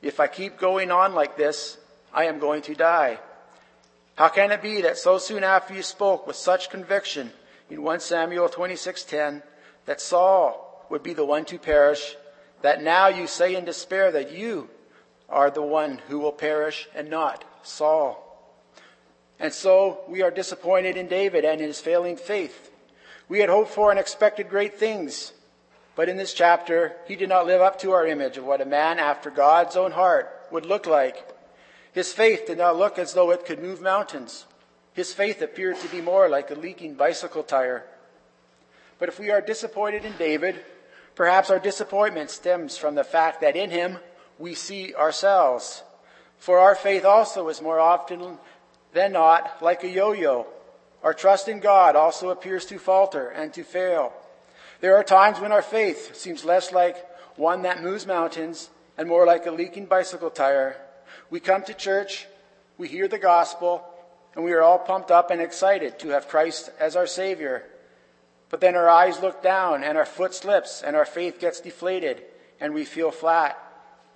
If 0.01 0.19
I 0.19 0.27
keep 0.27 0.57
going 0.57 0.91
on 0.91 1.13
like 1.13 1.37
this, 1.37 1.77
I 2.13 2.25
am 2.25 2.39
going 2.39 2.61
to 2.63 2.75
die. 2.75 3.19
How 4.15 4.29
can 4.29 4.51
it 4.51 4.61
be 4.61 4.81
that 4.81 4.97
so 4.97 5.17
soon 5.17 5.43
after 5.43 5.73
you 5.73 5.81
spoke 5.81 6.27
with 6.27 6.35
such 6.35 6.69
conviction 6.69 7.31
in 7.69 7.81
1 7.83 7.99
Samuel 7.99 8.49
26:10 8.49 9.43
that 9.85 10.01
Saul 10.01 10.85
would 10.89 11.03
be 11.03 11.13
the 11.13 11.25
one 11.25 11.45
to 11.45 11.57
perish, 11.57 12.15
that 12.61 12.81
now 12.81 13.07
you 13.07 13.27
say 13.27 13.55
in 13.55 13.63
despair 13.63 14.11
that 14.11 14.31
you 14.31 14.69
are 15.29 15.51
the 15.51 15.61
one 15.61 15.99
who 16.07 16.19
will 16.19 16.31
perish 16.31 16.89
and 16.95 17.09
not 17.09 17.45
Saul? 17.63 18.25
And 19.39 19.53
so 19.53 20.01
we 20.07 20.21
are 20.21 20.31
disappointed 20.31 20.97
in 20.97 21.07
David 21.07 21.45
and 21.45 21.61
his 21.61 21.79
failing 21.79 22.17
faith. 22.17 22.71
We 23.29 23.39
had 23.39 23.49
hoped 23.49 23.71
for 23.71 23.91
and 23.91 23.99
expected 23.99 24.49
great 24.49 24.77
things, 24.77 25.31
but 25.95 26.09
in 26.09 26.17
this 26.17 26.33
chapter, 26.33 26.95
he 27.07 27.15
did 27.15 27.29
not 27.29 27.45
live 27.45 27.61
up 27.61 27.79
to 27.79 27.91
our 27.91 28.07
image 28.07 28.37
of 28.37 28.45
what 28.45 28.61
a 28.61 28.65
man 28.65 28.99
after 28.99 29.29
God's 29.29 29.75
own 29.75 29.91
heart 29.91 30.29
would 30.51 30.65
look 30.65 30.85
like. 30.85 31.35
His 31.91 32.13
faith 32.13 32.45
did 32.47 32.57
not 32.57 32.77
look 32.77 32.97
as 32.97 33.13
though 33.13 33.31
it 33.31 33.45
could 33.45 33.61
move 33.61 33.81
mountains. 33.81 34.45
His 34.93 35.13
faith 35.13 35.41
appeared 35.41 35.77
to 35.79 35.87
be 35.89 36.01
more 36.01 36.29
like 36.29 36.51
a 36.51 36.55
leaking 36.55 36.95
bicycle 36.95 37.43
tire. 37.43 37.85
But 38.97 39.09
if 39.09 39.19
we 39.19 39.31
are 39.31 39.41
disappointed 39.41 40.05
in 40.05 40.13
David, 40.17 40.59
perhaps 41.15 41.49
our 41.49 41.59
disappointment 41.59 42.29
stems 42.29 42.77
from 42.77 42.95
the 42.95 43.03
fact 43.03 43.41
that 43.41 43.55
in 43.55 43.69
him 43.71 43.97
we 44.37 44.55
see 44.55 44.93
ourselves. 44.93 45.83
For 46.37 46.59
our 46.59 46.75
faith 46.75 47.05
also 47.05 47.49
is 47.49 47.61
more 47.61 47.79
often 47.79 48.37
than 48.93 49.11
not 49.11 49.61
like 49.61 49.83
a 49.83 49.89
yo-yo. 49.89 50.47
Our 51.03 51.13
trust 51.13 51.47
in 51.47 51.59
God 51.59 51.95
also 51.95 52.29
appears 52.29 52.65
to 52.67 52.79
falter 52.79 53.29
and 53.29 53.53
to 53.53 53.63
fail. 53.63 54.13
There 54.81 54.95
are 54.95 55.03
times 55.03 55.39
when 55.39 55.51
our 55.51 55.61
faith 55.61 56.15
seems 56.15 56.45
less 56.45 56.71
like 56.71 57.05
one 57.37 57.63
that 57.63 57.83
moves 57.83 58.07
mountains 58.07 58.69
and 58.97 59.09
more 59.09 59.25
like 59.25 59.45
a 59.45 59.51
leaking 59.51 59.87
bicycle 59.87 60.29
tire. 60.29 60.77
We 61.29 61.39
come 61.39 61.63
to 61.63 61.73
church, 61.73 62.27
we 62.77 62.87
hear 62.87 63.07
the 63.07 63.19
gospel, 63.19 63.83
and 64.35 64.45
we 64.45 64.53
are 64.53 64.61
all 64.61 64.79
pumped 64.79 65.11
up 65.11 65.31
and 65.31 65.41
excited 65.41 65.99
to 65.99 66.09
have 66.09 66.29
Christ 66.29 66.69
as 66.79 66.95
our 66.95 67.07
Savior. 67.07 67.65
But 68.49 68.61
then 68.61 68.75
our 68.75 68.89
eyes 68.89 69.21
look 69.21 69.43
down 69.43 69.83
and 69.83 69.97
our 69.97 70.05
foot 70.05 70.33
slips 70.33 70.81
and 70.81 70.95
our 70.95 71.05
faith 71.05 71.39
gets 71.39 71.59
deflated 71.59 72.23
and 72.59 72.73
we 72.73 72.85
feel 72.85 73.11
flat 73.11 73.57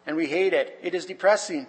and 0.06 0.16
we 0.16 0.28
hate 0.28 0.54
it. 0.54 0.80
It 0.82 0.96
is 0.96 1.06
depressing. 1.06 1.68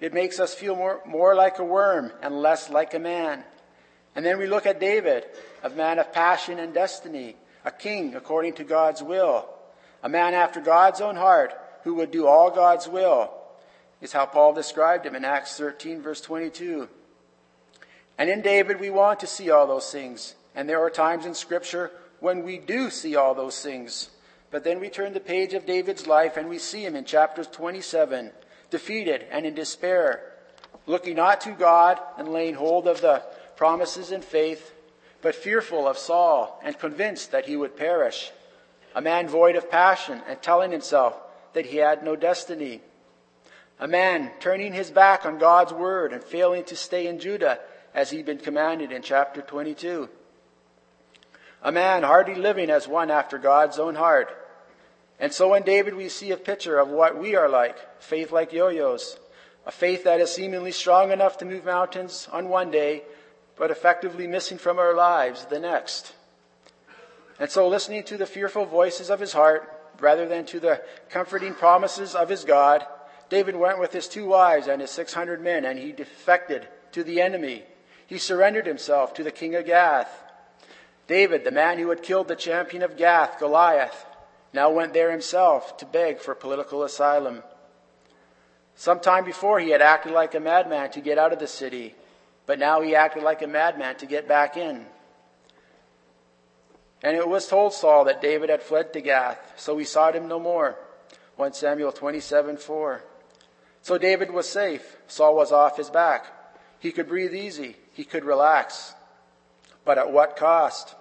It 0.00 0.14
makes 0.14 0.38
us 0.38 0.54
feel 0.54 0.76
more, 0.76 1.00
more 1.04 1.34
like 1.34 1.58
a 1.58 1.64
worm 1.64 2.12
and 2.22 2.40
less 2.40 2.70
like 2.70 2.94
a 2.94 3.00
man. 3.00 3.42
And 4.14 4.24
then 4.24 4.38
we 4.38 4.46
look 4.46 4.64
at 4.64 4.80
David, 4.80 5.26
a 5.62 5.70
man 5.70 5.98
of 5.98 6.12
passion 6.12 6.58
and 6.58 6.72
destiny, 6.72 7.36
a 7.68 7.70
king 7.70 8.14
according 8.14 8.54
to 8.54 8.64
God's 8.64 9.02
will, 9.02 9.46
a 10.02 10.08
man 10.08 10.32
after 10.32 10.58
God's 10.58 11.02
own 11.02 11.16
heart 11.16 11.52
who 11.84 11.94
would 11.94 12.10
do 12.10 12.26
all 12.26 12.50
God's 12.50 12.88
will, 12.88 13.30
is 14.00 14.10
how 14.10 14.24
Paul 14.24 14.54
described 14.54 15.04
him 15.04 15.14
in 15.14 15.22
Acts 15.22 15.58
13, 15.58 16.00
verse 16.00 16.22
22. 16.22 16.88
And 18.16 18.30
in 18.30 18.40
David, 18.40 18.80
we 18.80 18.88
want 18.88 19.20
to 19.20 19.26
see 19.26 19.50
all 19.50 19.66
those 19.66 19.92
things. 19.92 20.34
And 20.54 20.66
there 20.66 20.80
are 20.80 20.88
times 20.88 21.26
in 21.26 21.34
Scripture 21.34 21.90
when 22.20 22.42
we 22.42 22.56
do 22.56 22.88
see 22.88 23.16
all 23.16 23.34
those 23.34 23.60
things. 23.60 24.08
But 24.50 24.64
then 24.64 24.80
we 24.80 24.88
turn 24.88 25.12
the 25.12 25.20
page 25.20 25.52
of 25.52 25.66
David's 25.66 26.06
life 26.06 26.38
and 26.38 26.48
we 26.48 26.58
see 26.58 26.86
him 26.86 26.96
in 26.96 27.04
chapter 27.04 27.44
27 27.44 28.32
defeated 28.70 29.26
and 29.30 29.44
in 29.44 29.54
despair, 29.54 30.22
looking 30.86 31.16
not 31.16 31.42
to 31.42 31.50
God 31.50 32.00
and 32.16 32.28
laying 32.28 32.54
hold 32.54 32.88
of 32.88 33.02
the 33.02 33.22
promises 33.56 34.10
in 34.10 34.22
faith, 34.22 34.72
but 35.22 35.34
fearful 35.34 35.88
of 35.88 35.98
Saul 35.98 36.60
and 36.62 36.78
convinced 36.78 37.32
that 37.32 37.46
he 37.46 37.56
would 37.56 37.76
perish, 37.76 38.30
a 38.94 39.00
man 39.00 39.28
void 39.28 39.56
of 39.56 39.70
passion 39.70 40.22
and 40.28 40.40
telling 40.40 40.72
himself 40.72 41.16
that 41.52 41.66
he 41.66 41.78
had 41.78 42.02
no 42.02 42.16
destiny, 42.16 42.80
a 43.80 43.88
man 43.88 44.30
turning 44.40 44.72
his 44.72 44.90
back 44.90 45.24
on 45.24 45.38
God's 45.38 45.72
word 45.72 46.12
and 46.12 46.22
failing 46.22 46.64
to 46.64 46.76
stay 46.76 47.06
in 47.06 47.18
Judah 47.18 47.58
as 47.94 48.10
he'd 48.10 48.26
been 48.26 48.38
commanded 48.38 48.92
in 48.92 49.02
chapter 49.02 49.40
22. 49.40 50.08
A 51.62 51.72
man 51.72 52.02
hardly 52.02 52.34
living 52.34 52.70
as 52.70 52.86
one 52.86 53.10
after 53.10 53.38
God's 53.38 53.78
own 53.78 53.94
heart, 53.94 54.36
and 55.20 55.32
so 55.32 55.54
in 55.54 55.64
David, 55.64 55.94
we 55.94 56.08
see 56.08 56.30
a 56.30 56.36
picture 56.36 56.78
of 56.78 56.88
what 56.88 57.18
we 57.18 57.34
are 57.34 57.48
like 57.48 58.00
faith 58.00 58.30
like 58.30 58.52
yo 58.52 58.68
yo's, 58.68 59.18
a 59.66 59.72
faith 59.72 60.04
that 60.04 60.20
is 60.20 60.32
seemingly 60.32 60.70
strong 60.70 61.10
enough 61.10 61.38
to 61.38 61.44
move 61.44 61.64
mountains 61.64 62.28
on 62.30 62.48
one 62.48 62.70
day, 62.70 63.02
but 63.58 63.70
effectively 63.70 64.26
missing 64.26 64.58
from 64.58 64.78
our 64.78 64.94
lives 64.94 65.44
the 65.46 65.58
next. 65.58 66.14
And 67.38 67.50
so, 67.50 67.68
listening 67.68 68.04
to 68.04 68.16
the 68.16 68.26
fearful 68.26 68.64
voices 68.64 69.10
of 69.10 69.20
his 69.20 69.32
heart, 69.32 69.72
rather 70.00 70.26
than 70.26 70.44
to 70.46 70.60
the 70.60 70.82
comforting 71.10 71.54
promises 71.54 72.14
of 72.14 72.28
his 72.28 72.44
God, 72.44 72.84
David 73.28 73.56
went 73.56 73.78
with 73.78 73.92
his 73.92 74.08
two 74.08 74.26
wives 74.26 74.66
and 74.66 74.80
his 74.80 74.90
600 74.90 75.42
men, 75.42 75.64
and 75.64 75.78
he 75.78 75.92
defected 75.92 76.66
to 76.92 77.04
the 77.04 77.20
enemy. 77.20 77.64
He 78.06 78.18
surrendered 78.18 78.66
himself 78.66 79.12
to 79.14 79.24
the 79.24 79.30
king 79.30 79.54
of 79.54 79.66
Gath. 79.66 80.24
David, 81.06 81.44
the 81.44 81.50
man 81.50 81.78
who 81.78 81.88
had 81.90 82.02
killed 82.02 82.28
the 82.28 82.36
champion 82.36 82.82
of 82.82 82.96
Gath, 82.96 83.38
Goliath, 83.38 84.06
now 84.52 84.70
went 84.70 84.94
there 84.94 85.10
himself 85.10 85.76
to 85.78 85.86
beg 85.86 86.20
for 86.20 86.34
political 86.34 86.82
asylum. 86.82 87.42
Some 88.74 89.00
time 89.00 89.24
before, 89.24 89.60
he 89.60 89.70
had 89.70 89.82
acted 89.82 90.12
like 90.12 90.34
a 90.34 90.40
madman 90.40 90.90
to 90.92 91.00
get 91.00 91.18
out 91.18 91.32
of 91.32 91.38
the 91.38 91.46
city, 91.46 91.94
but 92.48 92.58
now 92.58 92.80
he 92.80 92.96
acted 92.96 93.22
like 93.22 93.42
a 93.42 93.46
madman 93.46 93.94
to 93.96 94.06
get 94.06 94.26
back 94.26 94.56
in. 94.56 94.86
And 97.02 97.14
it 97.14 97.28
was 97.28 97.46
told 97.46 97.74
Saul 97.74 98.06
that 98.06 98.22
David 98.22 98.48
had 98.48 98.62
fled 98.62 98.94
to 98.94 99.02
Gath, 99.02 99.52
so 99.56 99.76
he 99.76 99.84
sought 99.84 100.16
him 100.16 100.28
no 100.28 100.40
more. 100.40 100.74
1 101.36 101.52
Samuel 101.52 101.92
27 101.92 102.56
4. 102.56 103.04
So 103.82 103.98
David 103.98 104.30
was 104.30 104.48
safe. 104.48 104.96
Saul 105.08 105.36
was 105.36 105.52
off 105.52 105.76
his 105.76 105.90
back. 105.90 106.24
He 106.80 106.90
could 106.90 107.06
breathe 107.06 107.34
easy. 107.34 107.76
He 107.92 108.04
could 108.04 108.24
relax. 108.24 108.94
But 109.84 109.98
at 109.98 110.10
what 110.10 110.36
cost? 110.36 110.94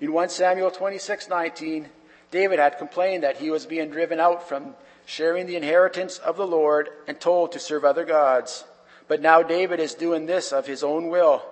In 0.00 0.12
1 0.12 0.30
Samuel 0.30 0.72
26 0.72 1.28
19, 1.28 1.88
David 2.32 2.58
had 2.58 2.76
complained 2.76 3.22
that 3.22 3.36
he 3.36 3.50
was 3.50 3.66
being 3.66 3.90
driven 3.90 4.18
out 4.18 4.48
from 4.48 4.74
sharing 5.06 5.46
the 5.46 5.56
inheritance 5.56 6.18
of 6.18 6.36
the 6.36 6.46
Lord 6.46 6.88
and 7.06 7.20
told 7.20 7.52
to 7.52 7.60
serve 7.60 7.84
other 7.84 8.04
gods. 8.04 8.64
But 9.10 9.20
now 9.20 9.42
David 9.42 9.80
is 9.80 9.94
doing 9.94 10.26
this 10.26 10.52
of 10.52 10.68
his 10.68 10.84
own 10.84 11.08
will. 11.08 11.42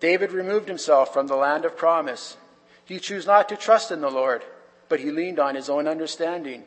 David 0.00 0.32
removed 0.32 0.66
himself 0.66 1.12
from 1.12 1.28
the 1.28 1.36
land 1.36 1.64
of 1.64 1.76
promise. 1.76 2.36
He 2.84 2.98
chose 2.98 3.28
not 3.28 3.48
to 3.50 3.56
trust 3.56 3.92
in 3.92 4.00
the 4.00 4.10
Lord, 4.10 4.42
but 4.88 4.98
he 4.98 5.12
leaned 5.12 5.38
on 5.38 5.54
his 5.54 5.68
own 5.68 5.86
understanding. 5.86 6.64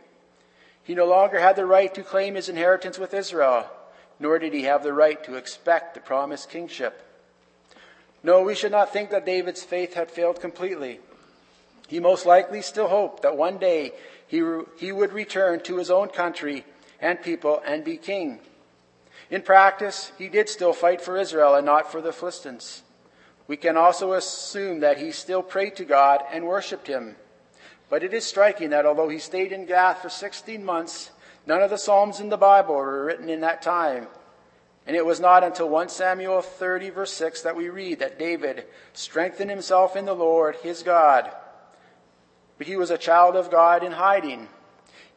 He 0.81 0.95
no 0.95 1.05
longer 1.05 1.39
had 1.39 1.57
the 1.57 1.65
right 1.65 1.93
to 1.93 2.03
claim 2.03 2.35
his 2.35 2.47
inheritance 2.47 2.97
with 2.97 3.13
Israel, 3.13 3.69
nor 4.17 4.39
did 4.39 4.53
he 4.53 4.63
have 4.63 4.81
the 4.81 4.93
right 4.93 5.21
to 5.25 5.35
expect 5.35 5.93
the 5.93 5.99
promised 5.99 6.49
kingship. 6.49 7.03
No, 8.23 8.43
we 8.43 8.55
should 8.55 8.71
not 8.71 8.93
think 8.93 9.09
that 9.09 9.25
David's 9.25 9.63
faith 9.63 9.93
had 9.93 10.09
failed 10.09 10.39
completely. 10.39 11.01
He 11.89 11.99
most 11.99 12.25
likely 12.25 12.61
still 12.61 12.87
hoped 12.87 13.23
that 13.23 13.35
one 13.35 13.57
day 13.57 13.91
he, 14.25 14.41
he 14.77 14.93
would 14.93 15.11
return 15.11 15.59
to 15.63 15.75
his 15.75 15.91
own 15.91 16.07
country 16.07 16.63
and 17.01 17.21
people 17.21 17.61
and 17.67 17.83
be 17.83 17.97
king. 17.97 18.39
In 19.29 19.41
practice, 19.41 20.11
he 20.17 20.29
did 20.29 20.47
still 20.47 20.73
fight 20.73 21.01
for 21.01 21.17
Israel 21.17 21.55
and 21.55 21.65
not 21.65 21.91
for 21.91 22.01
the 22.01 22.13
Philistines. 22.13 22.83
We 23.47 23.57
can 23.57 23.77
also 23.77 24.13
assume 24.13 24.81
that 24.81 24.97
he 24.97 25.11
still 25.11 25.43
prayed 25.43 25.75
to 25.77 25.85
God 25.85 26.23
and 26.31 26.45
worshiped 26.45 26.87
him. 26.87 27.15
But 27.89 28.03
it 28.03 28.13
is 28.13 28.25
striking 28.25 28.71
that 28.71 28.85
although 28.85 29.09
he 29.09 29.19
stayed 29.19 29.51
in 29.51 29.65
Gath 29.65 30.01
for 30.01 30.09
16 30.09 30.63
months, 30.63 31.11
none 31.45 31.61
of 31.61 31.69
the 31.69 31.77
Psalms 31.77 32.19
in 32.19 32.29
the 32.29 32.37
Bible 32.37 32.75
were 32.75 33.05
written 33.05 33.29
in 33.29 33.41
that 33.41 33.61
time. 33.61 34.07
And 34.85 34.95
it 34.95 35.05
was 35.05 35.19
not 35.19 35.43
until 35.43 35.67
1 35.67 35.89
Samuel 35.89 36.41
30, 36.41 36.89
verse 36.91 37.11
6, 37.13 37.41
that 37.41 37.55
we 37.55 37.69
read 37.69 37.99
that 37.99 38.19
David 38.19 38.65
strengthened 38.93 39.49
himself 39.49 39.95
in 39.97 40.05
the 40.05 40.13
Lord, 40.13 40.55
his 40.57 40.83
God. 40.83 41.29
But 42.57 42.67
he 42.67 42.77
was 42.77 42.89
a 42.89 42.97
child 42.97 43.35
of 43.35 43.51
God 43.51 43.83
in 43.83 43.91
hiding. 43.91 44.47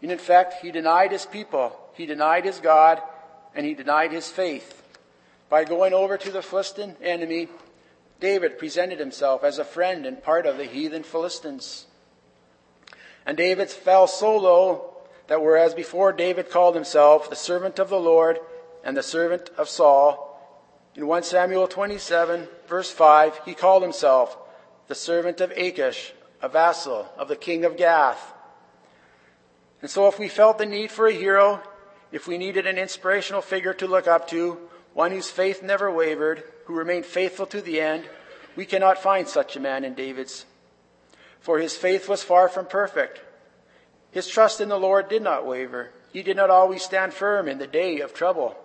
And 0.02 0.10
in 0.10 0.18
fact, 0.18 0.54
he 0.62 0.72
denied 0.72 1.12
his 1.12 1.26
people, 1.26 1.78
he 1.94 2.06
denied 2.06 2.44
his 2.44 2.58
God, 2.58 3.00
and 3.54 3.66
he 3.66 3.74
denied 3.74 4.12
his 4.12 4.28
faith. 4.28 4.76
By 5.48 5.64
going 5.64 5.92
over 5.92 6.16
to 6.16 6.30
the 6.30 6.42
Philistine 6.42 6.96
enemy, 7.02 7.48
David 8.20 8.58
presented 8.58 8.98
himself 8.98 9.42
as 9.42 9.58
a 9.58 9.64
friend 9.64 10.06
and 10.06 10.22
part 10.22 10.46
of 10.46 10.56
the 10.56 10.64
heathen 10.64 11.02
Philistines. 11.02 11.86
And 13.26 13.36
David 13.36 13.70
fell 13.70 14.06
so 14.06 14.36
low 14.36 14.94
that 15.26 15.42
whereas 15.42 15.74
before 15.74 16.12
David 16.12 16.50
called 16.50 16.74
himself 16.74 17.30
the 17.30 17.36
servant 17.36 17.78
of 17.78 17.88
the 17.88 18.00
Lord 18.00 18.38
and 18.84 18.96
the 18.96 19.02
servant 19.02 19.50
of 19.56 19.68
Saul, 19.68 20.26
in 20.94 21.06
1 21.06 21.22
Samuel 21.22 21.68
27, 21.68 22.48
verse 22.66 22.90
5, 22.90 23.42
he 23.44 23.54
called 23.54 23.82
himself 23.82 24.36
the 24.88 24.94
servant 24.94 25.40
of 25.40 25.52
Achish, 25.52 26.12
a 26.42 26.48
vassal 26.48 27.08
of 27.16 27.28
the 27.28 27.36
king 27.36 27.64
of 27.64 27.76
Gath. 27.76 28.34
And 29.80 29.90
so 29.90 30.08
if 30.08 30.18
we 30.18 30.28
felt 30.28 30.58
the 30.58 30.66
need 30.66 30.90
for 30.90 31.06
a 31.06 31.12
hero, 31.12 31.62
if 32.12 32.26
we 32.26 32.38
needed 32.38 32.66
an 32.66 32.78
inspirational 32.78 33.42
figure 33.42 33.74
to 33.74 33.86
look 33.86 34.06
up 34.06 34.28
to, 34.28 34.58
one 34.94 35.12
whose 35.12 35.30
faith 35.30 35.62
never 35.62 35.90
wavered, 35.90 36.42
who 36.64 36.74
remained 36.74 37.06
faithful 37.06 37.46
to 37.46 37.60
the 37.60 37.80
end, 37.80 38.04
we 38.56 38.66
cannot 38.66 38.98
find 38.98 39.28
such 39.28 39.56
a 39.56 39.60
man 39.60 39.84
in 39.84 39.94
David's. 39.94 40.44
For 41.40 41.58
his 41.58 41.76
faith 41.76 42.08
was 42.08 42.22
far 42.22 42.48
from 42.48 42.66
perfect. 42.66 43.20
His 44.10 44.26
trust 44.26 44.60
in 44.60 44.68
the 44.68 44.78
Lord 44.78 45.08
did 45.08 45.22
not 45.22 45.46
waver. 45.46 45.90
He 46.12 46.22
did 46.22 46.36
not 46.36 46.50
always 46.50 46.82
stand 46.82 47.14
firm 47.14 47.48
in 47.48 47.58
the 47.58 47.66
day 47.66 48.00
of 48.00 48.12
trouble. 48.12 48.56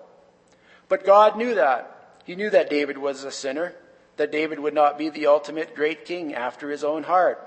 But 0.89 1.05
God 1.05 1.37
knew 1.37 1.55
that. 1.55 2.19
He 2.25 2.35
knew 2.35 2.49
that 2.49 2.69
David 2.69 2.97
was 2.97 3.23
a 3.23 3.31
sinner, 3.31 3.75
that 4.17 4.31
David 4.31 4.59
would 4.59 4.73
not 4.73 4.97
be 4.97 5.09
the 5.09 5.27
ultimate 5.27 5.75
great 5.75 6.05
king 6.05 6.33
after 6.33 6.71
his 6.71 6.83
own 6.83 7.03
heart. 7.03 7.39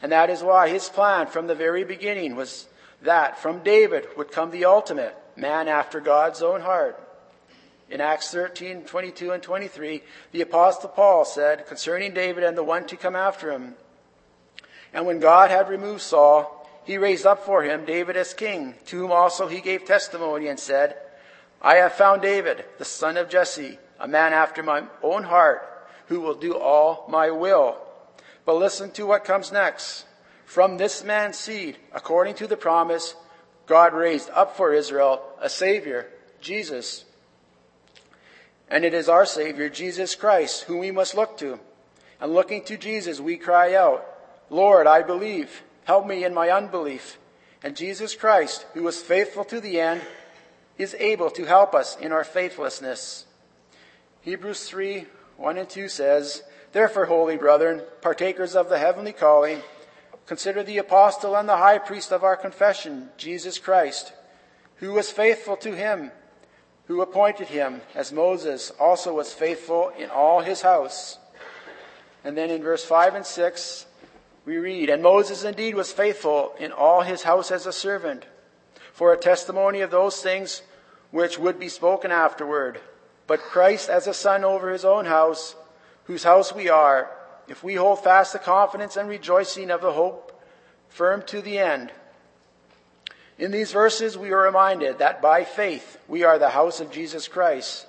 And 0.00 0.12
that 0.12 0.30
is 0.30 0.42
why 0.42 0.68
his 0.68 0.88
plan 0.88 1.26
from 1.26 1.46
the 1.46 1.54
very 1.54 1.84
beginning 1.84 2.36
was 2.36 2.66
that 3.02 3.38
from 3.38 3.62
David 3.62 4.06
would 4.16 4.32
come 4.32 4.50
the 4.50 4.64
ultimate 4.64 5.16
man 5.36 5.68
after 5.68 6.00
God's 6.00 6.42
own 6.42 6.60
heart. 6.60 7.02
In 7.90 8.00
Acts 8.00 8.30
13, 8.30 8.82
22 8.84 9.30
and 9.30 9.42
23, 9.42 10.02
the 10.32 10.42
apostle 10.42 10.90
Paul 10.90 11.24
said 11.24 11.66
concerning 11.66 12.12
David 12.12 12.44
and 12.44 12.56
the 12.56 12.62
one 12.62 12.86
to 12.86 12.96
come 12.96 13.16
after 13.16 13.50
him, 13.50 13.74
And 14.92 15.06
when 15.06 15.20
God 15.20 15.50
had 15.50 15.70
removed 15.70 16.02
Saul, 16.02 16.58
he 16.84 16.98
raised 16.98 17.26
up 17.26 17.44
for 17.44 17.62
him 17.62 17.84
David 17.84 18.16
as 18.16 18.34
king, 18.34 18.74
to 18.86 18.98
whom 18.98 19.12
also 19.12 19.46
he 19.46 19.60
gave 19.60 19.84
testimony 19.84 20.48
and 20.48 20.58
said, 20.58 20.96
I 21.62 21.76
have 21.76 21.94
found 21.94 22.22
David, 22.22 22.64
the 22.78 22.84
son 22.84 23.16
of 23.16 23.28
Jesse, 23.28 23.78
a 23.98 24.08
man 24.08 24.32
after 24.32 24.62
my 24.62 24.84
own 25.02 25.24
heart, 25.24 25.62
who 26.06 26.20
will 26.20 26.34
do 26.34 26.56
all 26.56 27.06
my 27.08 27.30
will. 27.30 27.76
But 28.44 28.56
listen 28.56 28.90
to 28.92 29.06
what 29.06 29.24
comes 29.24 29.52
next. 29.52 30.06
From 30.48 30.78
this 30.78 31.04
man's 31.04 31.36
seed, 31.36 31.76
according 31.92 32.36
to 32.36 32.46
the 32.46 32.56
promise, 32.56 33.14
God 33.66 33.92
raised 33.92 34.30
up 34.30 34.56
for 34.56 34.72
Israel 34.72 35.22
a 35.42 35.50
Savior, 35.50 36.06
Jesus. 36.40 37.04
And 38.70 38.82
it 38.82 38.94
is 38.94 39.10
our 39.10 39.26
Savior, 39.26 39.68
Jesus 39.68 40.14
Christ, 40.14 40.62
whom 40.62 40.78
we 40.78 40.90
must 40.90 41.14
look 41.14 41.36
to. 41.36 41.60
And 42.18 42.32
looking 42.32 42.64
to 42.64 42.78
Jesus, 42.78 43.20
we 43.20 43.36
cry 43.36 43.74
out, 43.74 44.06
Lord, 44.48 44.86
I 44.86 45.02
believe. 45.02 45.64
Help 45.84 46.06
me 46.06 46.24
in 46.24 46.32
my 46.32 46.48
unbelief. 46.48 47.18
And 47.62 47.76
Jesus 47.76 48.14
Christ, 48.14 48.64
who 48.72 48.84
was 48.84 49.02
faithful 49.02 49.44
to 49.44 49.60
the 49.60 49.78
end, 49.78 50.00
is 50.78 50.96
able 50.98 51.28
to 51.32 51.44
help 51.44 51.74
us 51.74 51.94
in 51.98 52.10
our 52.10 52.24
faithlessness. 52.24 53.26
Hebrews 54.22 54.64
3 54.64 55.08
1 55.36 55.58
and 55.58 55.68
2 55.68 55.88
says, 55.88 56.42
Therefore, 56.72 57.04
holy 57.04 57.36
brethren, 57.36 57.82
partakers 58.00 58.56
of 58.56 58.70
the 58.70 58.78
heavenly 58.78 59.12
calling, 59.12 59.60
consider 60.28 60.62
the 60.62 60.76
apostle 60.76 61.34
and 61.34 61.48
the 61.48 61.56
high 61.56 61.78
priest 61.78 62.12
of 62.12 62.22
our 62.22 62.36
confession, 62.36 63.08
Jesus 63.16 63.58
Christ, 63.58 64.12
who 64.76 64.92
was 64.92 65.10
faithful 65.10 65.56
to 65.56 65.74
him, 65.74 66.12
who 66.84 67.00
appointed 67.00 67.48
him, 67.48 67.80
as 67.94 68.12
Moses 68.12 68.70
also 68.78 69.14
was 69.14 69.32
faithful 69.32 69.88
in 69.98 70.10
all 70.10 70.40
his 70.40 70.60
house. 70.60 71.18
And 72.24 72.36
then 72.36 72.50
in 72.50 72.62
verse 72.62 72.84
5 72.84 73.14
and 73.14 73.24
6, 73.24 73.86
we 74.44 74.58
read, 74.58 74.90
And 74.90 75.02
Moses 75.02 75.44
indeed 75.44 75.74
was 75.74 75.92
faithful 75.92 76.52
in 76.58 76.72
all 76.72 77.00
his 77.00 77.22
house 77.22 77.50
as 77.50 77.64
a 77.64 77.72
servant, 77.72 78.26
for 78.92 79.14
a 79.14 79.18
testimony 79.18 79.80
of 79.80 79.90
those 79.90 80.22
things 80.22 80.60
which 81.10 81.38
would 81.38 81.58
be 81.58 81.70
spoken 81.70 82.10
afterward. 82.10 82.80
But 83.26 83.40
Christ 83.40 83.88
as 83.88 84.06
a 84.06 84.14
son 84.14 84.44
over 84.44 84.70
his 84.70 84.84
own 84.84 85.06
house, 85.06 85.56
whose 86.04 86.24
house 86.24 86.54
we 86.54 86.68
are, 86.68 87.10
if 87.48 87.64
we 87.64 87.74
hold 87.74 88.02
fast 88.02 88.32
the 88.32 88.38
confidence 88.38 88.96
and 88.96 89.08
rejoicing 89.08 89.70
of 89.70 89.80
the 89.80 89.92
hope 89.92 90.40
firm 90.88 91.22
to 91.26 91.40
the 91.40 91.58
end. 91.58 91.90
In 93.38 93.50
these 93.50 93.72
verses, 93.72 94.18
we 94.18 94.32
are 94.32 94.42
reminded 94.42 94.98
that 94.98 95.22
by 95.22 95.44
faith 95.44 95.98
we 96.08 96.24
are 96.24 96.38
the 96.38 96.50
house 96.50 96.80
of 96.80 96.90
Jesus 96.90 97.28
Christ. 97.28 97.86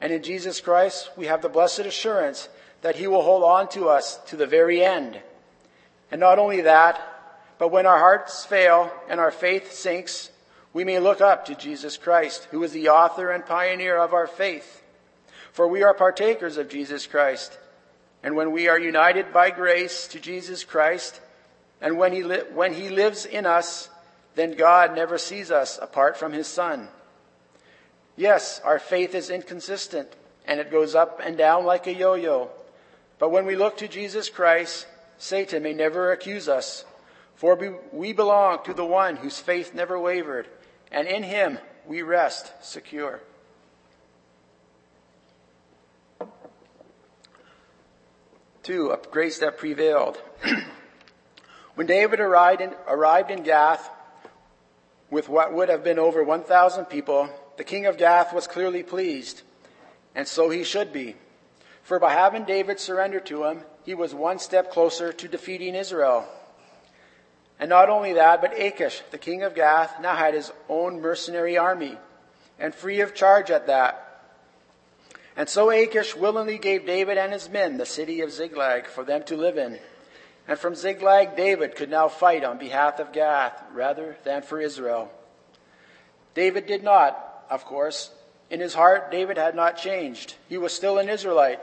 And 0.00 0.12
in 0.12 0.22
Jesus 0.22 0.60
Christ, 0.60 1.10
we 1.16 1.26
have 1.26 1.42
the 1.42 1.48
blessed 1.48 1.80
assurance 1.80 2.48
that 2.82 2.96
he 2.96 3.06
will 3.06 3.22
hold 3.22 3.42
on 3.42 3.68
to 3.70 3.88
us 3.88 4.18
to 4.26 4.36
the 4.36 4.46
very 4.46 4.84
end. 4.84 5.20
And 6.10 6.20
not 6.20 6.38
only 6.38 6.62
that, 6.62 7.00
but 7.58 7.68
when 7.68 7.86
our 7.86 7.98
hearts 7.98 8.44
fail 8.44 8.92
and 9.08 9.20
our 9.20 9.30
faith 9.30 9.72
sinks, 9.72 10.30
we 10.72 10.84
may 10.84 10.98
look 10.98 11.20
up 11.20 11.44
to 11.46 11.54
Jesus 11.54 11.96
Christ, 11.96 12.48
who 12.50 12.62
is 12.62 12.72
the 12.72 12.88
author 12.88 13.30
and 13.30 13.44
pioneer 13.44 13.98
of 13.98 14.12
our 14.12 14.26
faith. 14.26 14.82
For 15.52 15.68
we 15.68 15.82
are 15.82 15.94
partakers 15.94 16.56
of 16.56 16.68
Jesus 16.68 17.06
Christ. 17.06 17.58
And 18.22 18.36
when 18.36 18.52
we 18.52 18.68
are 18.68 18.78
united 18.78 19.32
by 19.32 19.50
grace 19.50 20.06
to 20.08 20.20
Jesus 20.20 20.64
Christ, 20.64 21.20
and 21.80 21.98
when 21.98 22.12
he, 22.12 22.22
li- 22.22 22.44
when 22.54 22.72
he 22.72 22.88
lives 22.88 23.26
in 23.26 23.46
us, 23.46 23.88
then 24.34 24.54
God 24.54 24.94
never 24.94 25.18
sees 25.18 25.50
us 25.50 25.78
apart 25.82 26.16
from 26.16 26.32
his 26.32 26.46
Son. 26.46 26.88
Yes, 28.16 28.60
our 28.64 28.78
faith 28.78 29.14
is 29.14 29.30
inconsistent, 29.30 30.08
and 30.46 30.60
it 30.60 30.70
goes 30.70 30.94
up 30.94 31.20
and 31.22 31.36
down 31.36 31.64
like 31.64 31.86
a 31.86 31.94
yo-yo. 31.94 32.50
But 33.18 33.30
when 33.30 33.46
we 33.46 33.56
look 33.56 33.78
to 33.78 33.88
Jesus 33.88 34.28
Christ, 34.28 34.86
Satan 35.18 35.62
may 35.62 35.72
never 35.72 36.12
accuse 36.12 36.48
us, 36.48 36.84
for 37.34 37.58
we 37.92 38.12
belong 38.12 38.62
to 38.64 38.74
the 38.74 38.84
one 38.84 39.16
whose 39.16 39.38
faith 39.40 39.74
never 39.74 39.98
wavered, 39.98 40.46
and 40.90 41.08
in 41.08 41.22
him 41.22 41.58
we 41.86 42.02
rest 42.02 42.52
secure. 42.62 43.20
Two, 48.62 48.92
a 48.92 48.98
grace 49.10 49.38
that 49.38 49.58
prevailed. 49.58 50.18
when 51.74 51.86
David 51.86 52.20
arrived 52.20 52.60
in, 52.60 52.72
arrived 52.86 53.30
in 53.30 53.42
Gath 53.42 53.90
with 55.10 55.28
what 55.28 55.52
would 55.52 55.68
have 55.68 55.82
been 55.82 55.98
over 55.98 56.22
1,000 56.22 56.84
people, 56.86 57.28
the 57.56 57.64
king 57.64 57.86
of 57.86 57.98
Gath 57.98 58.32
was 58.32 58.46
clearly 58.46 58.82
pleased, 58.82 59.42
and 60.14 60.28
so 60.28 60.48
he 60.48 60.62
should 60.62 60.92
be. 60.92 61.16
For 61.82 61.98
by 61.98 62.12
having 62.12 62.44
David 62.44 62.78
surrender 62.78 63.18
to 63.20 63.44
him, 63.44 63.62
he 63.84 63.94
was 63.94 64.14
one 64.14 64.38
step 64.38 64.70
closer 64.70 65.12
to 65.12 65.28
defeating 65.28 65.74
Israel. 65.74 66.26
And 67.58 67.68
not 67.68 67.90
only 67.90 68.14
that, 68.14 68.40
but 68.40 68.58
Achish, 68.58 69.02
the 69.10 69.18
king 69.18 69.42
of 69.42 69.54
Gath, 69.54 70.00
now 70.00 70.14
had 70.14 70.34
his 70.34 70.52
own 70.68 71.00
mercenary 71.00 71.58
army, 71.58 71.98
and 72.58 72.74
free 72.74 73.00
of 73.00 73.14
charge 73.14 73.50
at 73.50 73.66
that. 73.66 74.11
And 75.36 75.48
so 75.48 75.70
Achish 75.70 76.14
willingly 76.14 76.58
gave 76.58 76.86
David 76.86 77.16
and 77.16 77.32
his 77.32 77.48
men 77.48 77.78
the 77.78 77.86
city 77.86 78.20
of 78.20 78.32
Ziklag 78.32 78.86
for 78.86 79.04
them 79.04 79.22
to 79.24 79.36
live 79.36 79.56
in. 79.56 79.78
And 80.46 80.58
from 80.58 80.74
Ziklag, 80.74 81.36
David 81.36 81.76
could 81.76 81.88
now 81.88 82.08
fight 82.08 82.44
on 82.44 82.58
behalf 82.58 82.98
of 83.00 83.12
Gath 83.12 83.62
rather 83.72 84.16
than 84.24 84.42
for 84.42 84.60
Israel. 84.60 85.10
David 86.34 86.66
did 86.66 86.82
not, 86.82 87.44
of 87.48 87.64
course. 87.64 88.10
In 88.50 88.60
his 88.60 88.74
heart, 88.74 89.10
David 89.10 89.38
had 89.38 89.54
not 89.54 89.78
changed. 89.78 90.34
He 90.48 90.58
was 90.58 90.74
still 90.74 90.98
an 90.98 91.08
Israelite, 91.08 91.60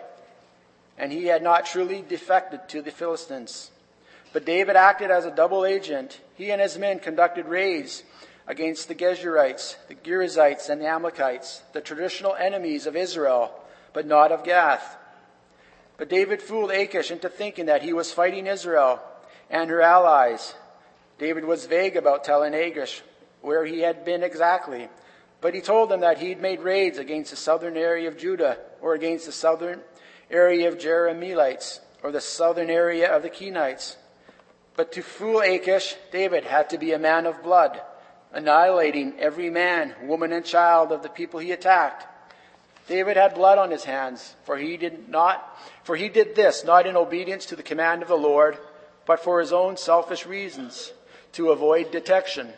and 0.97 1.12
he 1.12 1.25
had 1.25 1.43
not 1.43 1.65
truly 1.65 2.03
defected 2.08 2.62
to 2.69 2.82
the 2.82 2.91
Philistines. 2.91 3.69
But 4.34 4.45
David 4.45 4.75
acted 4.75 5.12
as 5.12 5.25
a 5.25 5.36
double 5.36 5.65
agent. 5.65 6.19
He 6.36 6.51
and 6.51 6.62
his 6.62 6.77
men 6.77 6.99
conducted 6.99 7.45
raids 7.45 8.03
against 8.49 8.88
the 8.88 8.95
Geshurites, 8.95 9.75
the 9.88 9.95
Girzites, 9.95 10.69
and 10.69 10.81
the 10.81 10.88
Amalekites, 10.88 11.62
the 11.71 11.81
traditional 11.81 12.33
enemies 12.33 12.88
of 12.88 12.95
Israel, 12.95 13.53
but 13.93 14.07
not 14.07 14.31
of 14.31 14.43
Gath. 14.43 14.97
But 15.97 16.09
David 16.09 16.41
fooled 16.41 16.71
Achish 16.71 17.12
into 17.12 17.29
thinking 17.29 17.67
that 17.67 17.83
he 17.83 17.93
was 17.93 18.12
fighting 18.12 18.47
Israel 18.47 18.99
and 19.51 19.69
her 19.69 19.83
allies. 19.83 20.55
David 21.19 21.45
was 21.45 21.67
vague 21.67 21.95
about 21.95 22.23
telling 22.23 22.55
Achish 22.55 23.03
where 23.41 23.65
he 23.65 23.81
had 23.81 24.03
been 24.03 24.23
exactly, 24.23 24.89
but 25.41 25.53
he 25.53 25.62
told 25.62 25.89
them 25.89 25.99
that 25.99 26.17
he'd 26.17 26.41
made 26.41 26.59
raids 26.59 26.97
against 26.97 27.29
the 27.29 27.38
southern 27.38 27.77
area 27.77 28.07
of 28.07 28.17
Judah 28.17 28.57
or 28.81 28.95
against 28.95 29.27
the 29.27 29.31
southern 29.31 29.79
area 30.31 30.67
of 30.67 30.79
Jerahmeelites 30.79 31.81
or 32.01 32.12
the 32.12 32.19
southern 32.19 32.71
area 32.71 33.15
of 33.15 33.21
the 33.21 33.29
Kenites. 33.29 33.95
But 34.75 34.91
to 34.93 35.03
fool 35.03 35.41
Achish, 35.41 35.95
David 36.12 36.45
had 36.45 36.71
to 36.71 36.79
be 36.79 36.93
a 36.93 36.99
man 36.99 37.27
of 37.27 37.43
blood, 37.43 37.79
annihilating 38.31 39.19
every 39.19 39.49
man, 39.49 39.93
woman, 40.03 40.31
and 40.31 40.45
child 40.45 40.91
of 40.91 41.03
the 41.03 41.09
people 41.09 41.39
he 41.39 41.51
attacked. 41.51 42.05
David 42.87 43.17
had 43.17 43.35
blood 43.35 43.57
on 43.57 43.71
his 43.71 43.83
hands, 43.83 44.35
for 44.45 44.57
he 44.57 44.75
did 44.77 45.09
not, 45.09 45.57
for 45.83 45.95
he 45.95 46.09
did 46.09 46.35
this 46.35 46.63
not 46.63 46.87
in 46.87 46.95
obedience 46.95 47.45
to 47.47 47.55
the 47.55 47.63
command 47.63 48.01
of 48.01 48.07
the 48.07 48.15
Lord, 48.15 48.57
but 49.05 49.19
for 49.19 49.39
his 49.39 49.53
own 49.53 49.77
selfish 49.77 50.25
reasons, 50.25 50.91
to 51.33 51.51
avoid 51.51 51.91
detection. 51.91 52.49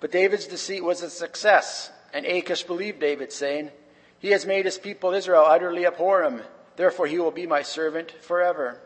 But 0.00 0.12
David's 0.12 0.46
deceit 0.46 0.82
was 0.82 1.02
a 1.02 1.10
success, 1.10 1.90
and 2.12 2.26
Achish 2.26 2.62
believed 2.62 3.00
David, 3.00 3.32
saying, 3.32 3.70
He 4.18 4.30
has 4.30 4.46
made 4.46 4.64
his 4.64 4.78
people 4.78 5.12
Israel 5.12 5.44
utterly 5.46 5.86
abhor 5.86 6.24
him, 6.24 6.42
therefore 6.76 7.06
he 7.06 7.18
will 7.18 7.30
be 7.30 7.46
my 7.46 7.62
servant 7.62 8.10
forever. 8.22 8.78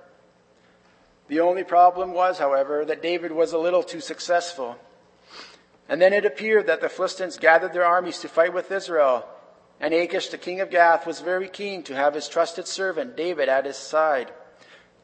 The 1.28 1.40
only 1.40 1.62
problem 1.62 2.14
was, 2.14 2.38
however, 2.38 2.84
that 2.84 3.02
David 3.02 3.32
was 3.32 3.52
a 3.52 3.58
little 3.58 3.82
too 3.82 4.00
successful. 4.00 4.76
And 5.88 6.00
then 6.00 6.12
it 6.12 6.26
appeared 6.26 6.66
that 6.66 6.80
the 6.80 6.88
Philistines 6.88 7.38
gathered 7.38 7.72
their 7.72 7.84
armies 7.84 8.18
to 8.20 8.28
fight 8.28 8.52
with 8.52 8.70
Israel, 8.70 9.26
and 9.80 9.94
Achish, 9.94 10.28
the 10.28 10.38
king 10.38 10.60
of 10.60 10.70
Gath, 10.70 11.06
was 11.06 11.20
very 11.20 11.48
keen 11.48 11.82
to 11.84 11.94
have 11.94 12.14
his 12.14 12.28
trusted 12.28 12.66
servant 12.66 13.16
David 13.16 13.48
at 13.48 13.64
his 13.64 13.76
side 13.76 14.32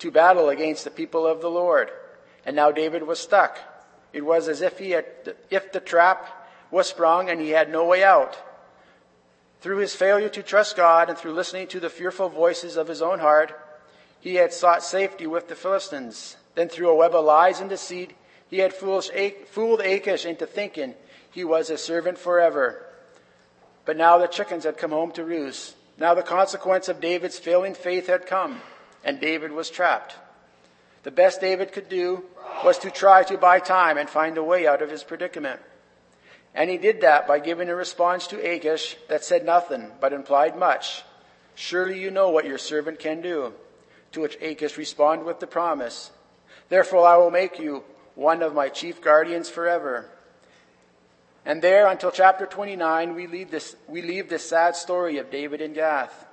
to 0.01 0.11
battle 0.11 0.49
against 0.49 0.85
the 0.85 0.91
people 0.91 1.27
of 1.27 1.41
the 1.41 1.51
Lord. 1.51 1.91
And 2.45 2.57
now 2.57 2.71
David 2.71 3.05
was 3.05 3.21
stuck. 3.21 3.59
It 4.13 4.25
was 4.25 4.49
as 4.49 4.61
if 4.61 4.79
he 4.79 4.91
had, 4.91 5.07
if 5.51 5.73
the 5.73 5.81
trap 5.81 6.49
was 6.71 6.89
sprung 6.89 7.31
and 7.31 7.41
he 7.41 7.51
had 7.51 7.71
no 7.71 7.87
way 7.87 8.05
out. 8.05 8.37
Through 9.61 9.79
his 9.79 9.95
failure 9.95 10.29
to 10.29 10.43
trust 10.43 10.77
God 10.77 11.09
and 11.09 11.17
through 11.17 11.33
listening 11.33 11.69
to 11.69 11.81
the 11.81 11.89
fearful 11.89 12.29
voices 12.29 12.77
of 12.77 12.89
his 12.89 13.01
own 13.01 13.21
heart, 13.21 13.59
he 14.21 14.35
had 14.35 14.53
sought 14.53 14.83
safety 14.83 15.27
with 15.27 15.49
the 15.49 15.55
Philistines. 15.55 16.37
Then 16.55 16.69
through 16.69 16.91
a 16.91 16.97
web 16.97 17.15
of 17.15 17.25
lies 17.25 17.61
and 17.61 17.71
deceit, 17.71 18.15
he 18.55 18.61
had 18.61 18.73
fooled 18.73 19.81
Achish 19.81 20.25
into 20.25 20.47
thinking 20.47 20.95
he 21.33 21.43
was 21.43 21.67
his 21.67 21.83
servant 21.83 22.17
forever. 22.17 22.87
But 23.85 23.97
now 23.97 24.19
the 24.19 24.29
chickens 24.29 24.63
had 24.63 24.79
come 24.79 24.93
home 24.93 25.11
to 25.15 25.25
roost. 25.25 25.75
Now 25.99 26.15
the 26.15 26.23
consequence 26.23 26.87
of 26.87 27.01
David's 27.01 27.37
failing 27.37 27.75
faith 27.75 28.07
had 28.07 28.27
come, 28.27 28.61
and 29.03 29.19
David 29.19 29.51
was 29.51 29.71
trapped. 29.71 30.15
The 31.03 31.11
best 31.11 31.41
David 31.41 31.73
could 31.73 31.89
do 31.89 32.23
was 32.65 32.79
to 32.79 32.93
try 32.93 33.25
to 33.25 33.37
buy 33.37 33.59
time 33.59 33.99
and 33.99 34.09
find 34.09 34.39
a 34.39 34.45
way 34.45 34.69
out 34.69 34.83
of 34.83 34.91
his 34.91 35.03
predicament. 35.03 35.61
And 36.55 36.71
he 36.71 36.79
did 36.79 37.01
that 37.01 37.27
by 37.27 37.41
giving 37.41 37.69
a 37.69 37.75
response 37.75 38.29
to 38.29 38.39
Achish 38.39 38.97
that 39.09 39.25
said 39.25 39.45
nothing, 39.45 39.91
but 40.01 40.13
implied 40.13 40.57
much. 40.57 41.03
Surely 41.57 41.99
you 41.99 42.13
know 42.13 42.31
what 42.31 42.47
your 42.47 42.59
servant 42.59 43.01
can 43.01 43.21
do. 43.21 43.53
To 44.13 44.21
which 44.21 44.39
Achish 44.41 44.79
responded 44.79 45.25
with 45.25 45.41
the 45.41 45.49
promise, 45.49 46.13
Therefore 46.69 47.05
I 47.05 47.17
will 47.17 47.33
make 47.33 47.59
you 47.59 47.83
one 48.15 48.43
of 48.43 48.55
my 48.55 48.69
chief 48.69 49.01
guardians 49.01 49.49
forever. 49.49 50.09
And 51.47 51.61
there, 51.61 51.87
until 51.89 52.11
chapter 52.11 52.47
29, 52.47 53.15
we 53.15 53.27
leave 53.27 53.51
this, 53.51 53.77
we 53.87 54.03
leave 54.03 54.29
this 54.29 54.49
sad 54.49 54.77
story 54.77 55.19
of 55.19 55.31
David 55.31 55.61
in 55.61 55.75
Gath. 55.75 56.27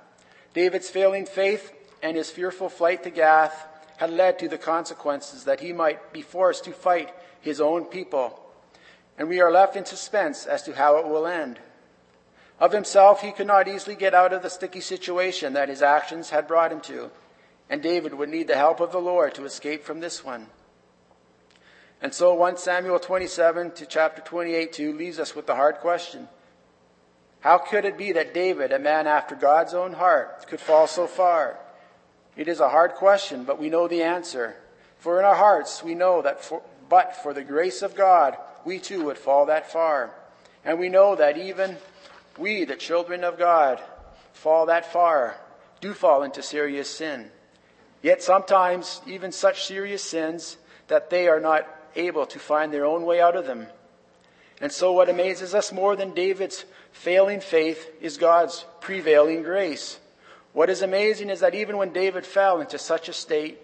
David's 0.54 0.88
failing 0.88 1.26
faith 1.26 1.72
and 2.02 2.16
his 2.16 2.30
fearful 2.30 2.68
flight 2.68 3.02
to 3.04 3.10
Gath 3.10 3.66
had 3.98 4.10
led 4.10 4.38
to 4.38 4.48
the 4.48 4.58
consequences 4.58 5.44
that 5.44 5.60
he 5.60 5.72
might 5.72 6.12
be 6.12 6.22
forced 6.22 6.64
to 6.64 6.72
fight 6.72 7.14
his 7.40 7.60
own 7.60 7.84
people. 7.84 8.38
And 9.18 9.28
we 9.28 9.40
are 9.40 9.52
left 9.52 9.76
in 9.76 9.84
suspense 9.84 10.46
as 10.46 10.62
to 10.64 10.74
how 10.74 10.96
it 10.96 11.06
will 11.06 11.26
end. 11.26 11.58
Of 12.58 12.72
himself, 12.72 13.20
he 13.20 13.32
could 13.32 13.46
not 13.46 13.68
easily 13.68 13.96
get 13.96 14.14
out 14.14 14.32
of 14.32 14.42
the 14.42 14.50
sticky 14.50 14.80
situation 14.80 15.52
that 15.52 15.68
his 15.68 15.82
actions 15.82 16.30
had 16.30 16.48
brought 16.48 16.72
him 16.72 16.80
to. 16.82 17.10
And 17.68 17.82
David 17.82 18.14
would 18.14 18.28
need 18.28 18.48
the 18.48 18.56
help 18.56 18.80
of 18.80 18.92
the 18.92 19.00
Lord 19.00 19.34
to 19.34 19.44
escape 19.44 19.84
from 19.84 20.00
this 20.00 20.24
one. 20.24 20.46
And 22.02 22.12
so 22.12 22.34
1 22.34 22.56
Samuel 22.56 22.98
27 22.98 23.70
to 23.70 23.86
chapter 23.86 24.20
28 24.22 24.72
2 24.72 24.92
leaves 24.92 25.20
us 25.20 25.36
with 25.36 25.46
the 25.46 25.54
hard 25.54 25.76
question. 25.76 26.28
How 27.40 27.58
could 27.58 27.84
it 27.84 27.96
be 27.96 28.10
that 28.12 28.34
David, 28.34 28.72
a 28.72 28.78
man 28.80 29.06
after 29.06 29.36
God's 29.36 29.72
own 29.72 29.92
heart, 29.92 30.46
could 30.48 30.60
fall 30.60 30.88
so 30.88 31.06
far? 31.06 31.58
It 32.36 32.48
is 32.48 32.58
a 32.58 32.68
hard 32.68 32.94
question, 32.94 33.44
but 33.44 33.60
we 33.60 33.70
know 33.70 33.86
the 33.86 34.02
answer. 34.02 34.56
For 34.98 35.20
in 35.20 35.24
our 35.24 35.36
hearts 35.36 35.84
we 35.84 35.94
know 35.94 36.22
that 36.22 36.42
for, 36.44 36.62
but 36.88 37.14
for 37.16 37.32
the 37.32 37.44
grace 37.44 37.82
of 37.82 37.94
God, 37.94 38.36
we 38.64 38.80
too 38.80 39.04
would 39.04 39.18
fall 39.18 39.46
that 39.46 39.70
far. 39.70 40.10
And 40.64 40.80
we 40.80 40.88
know 40.88 41.14
that 41.14 41.38
even 41.38 41.76
we, 42.36 42.64
the 42.64 42.76
children 42.76 43.22
of 43.22 43.38
God, 43.38 43.80
fall 44.32 44.66
that 44.66 44.92
far, 44.92 45.36
do 45.80 45.92
fall 45.92 46.24
into 46.24 46.42
serious 46.42 46.90
sin. 46.90 47.30
Yet 48.02 48.22
sometimes 48.24 49.00
even 49.06 49.30
such 49.30 49.64
serious 49.66 50.02
sins 50.02 50.56
that 50.88 51.08
they 51.08 51.28
are 51.28 51.40
not 51.40 51.66
able 51.96 52.26
to 52.26 52.38
find 52.38 52.72
their 52.72 52.84
own 52.84 53.04
way 53.04 53.20
out 53.20 53.36
of 53.36 53.46
them. 53.46 53.66
And 54.60 54.70
so, 54.70 54.92
what 54.92 55.08
amazes 55.08 55.54
us 55.54 55.72
more 55.72 55.96
than 55.96 56.14
David's 56.14 56.64
failing 56.92 57.40
faith 57.40 57.90
is 58.00 58.16
God's 58.16 58.64
prevailing 58.80 59.42
grace. 59.42 59.98
What 60.52 60.70
is 60.70 60.82
amazing 60.82 61.30
is 61.30 61.40
that 61.40 61.54
even 61.54 61.76
when 61.76 61.92
David 61.92 62.26
fell 62.26 62.60
into 62.60 62.78
such 62.78 63.08
a 63.08 63.12
state, 63.12 63.58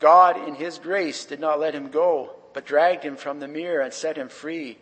God, 0.00 0.48
in 0.48 0.54
his 0.54 0.78
grace, 0.78 1.24
did 1.24 1.40
not 1.40 1.60
let 1.60 1.74
him 1.74 1.90
go, 1.90 2.34
but 2.52 2.66
dragged 2.66 3.04
him 3.04 3.16
from 3.16 3.40
the 3.40 3.48
mirror 3.48 3.80
and 3.80 3.92
set 3.92 4.16
him 4.16 4.28
free. 4.28 4.78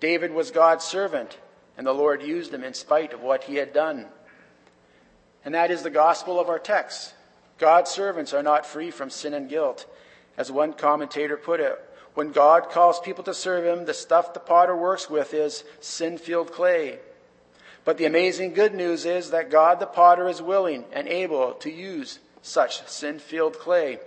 David 0.00 0.32
was 0.32 0.50
God's 0.50 0.84
servant, 0.84 1.38
and 1.76 1.86
the 1.86 1.92
Lord 1.92 2.22
used 2.22 2.52
him 2.52 2.64
in 2.64 2.74
spite 2.74 3.12
of 3.12 3.22
what 3.22 3.44
he 3.44 3.56
had 3.56 3.72
done. 3.72 4.06
And 5.44 5.54
that 5.54 5.70
is 5.70 5.82
the 5.82 5.90
gospel 5.90 6.38
of 6.38 6.48
our 6.48 6.58
text. 6.58 7.14
God's 7.58 7.90
servants 7.90 8.32
are 8.32 8.42
not 8.42 8.66
free 8.66 8.90
from 8.90 9.10
sin 9.10 9.34
and 9.34 9.48
guilt. 9.48 9.86
As 10.36 10.52
one 10.52 10.72
commentator 10.72 11.36
put 11.36 11.58
it, 11.58 11.78
when 12.18 12.32
God 12.32 12.70
calls 12.70 12.98
people 12.98 13.22
to 13.22 13.32
serve 13.32 13.64
him, 13.64 13.84
the 13.84 13.94
stuff 13.94 14.34
the 14.34 14.40
potter 14.40 14.74
works 14.74 15.08
with 15.08 15.32
is 15.32 15.62
sin 15.78 16.18
filled 16.18 16.50
clay. 16.50 16.98
But 17.84 17.96
the 17.96 18.06
amazing 18.06 18.54
good 18.54 18.74
news 18.74 19.06
is 19.06 19.30
that 19.30 19.52
God 19.52 19.78
the 19.78 19.86
potter 19.86 20.26
is 20.26 20.42
willing 20.42 20.84
and 20.92 21.06
able 21.06 21.52
to 21.60 21.70
use 21.70 22.18
such 22.42 22.84
sin 22.88 23.20
filled 23.20 23.60
clay. 23.60 24.00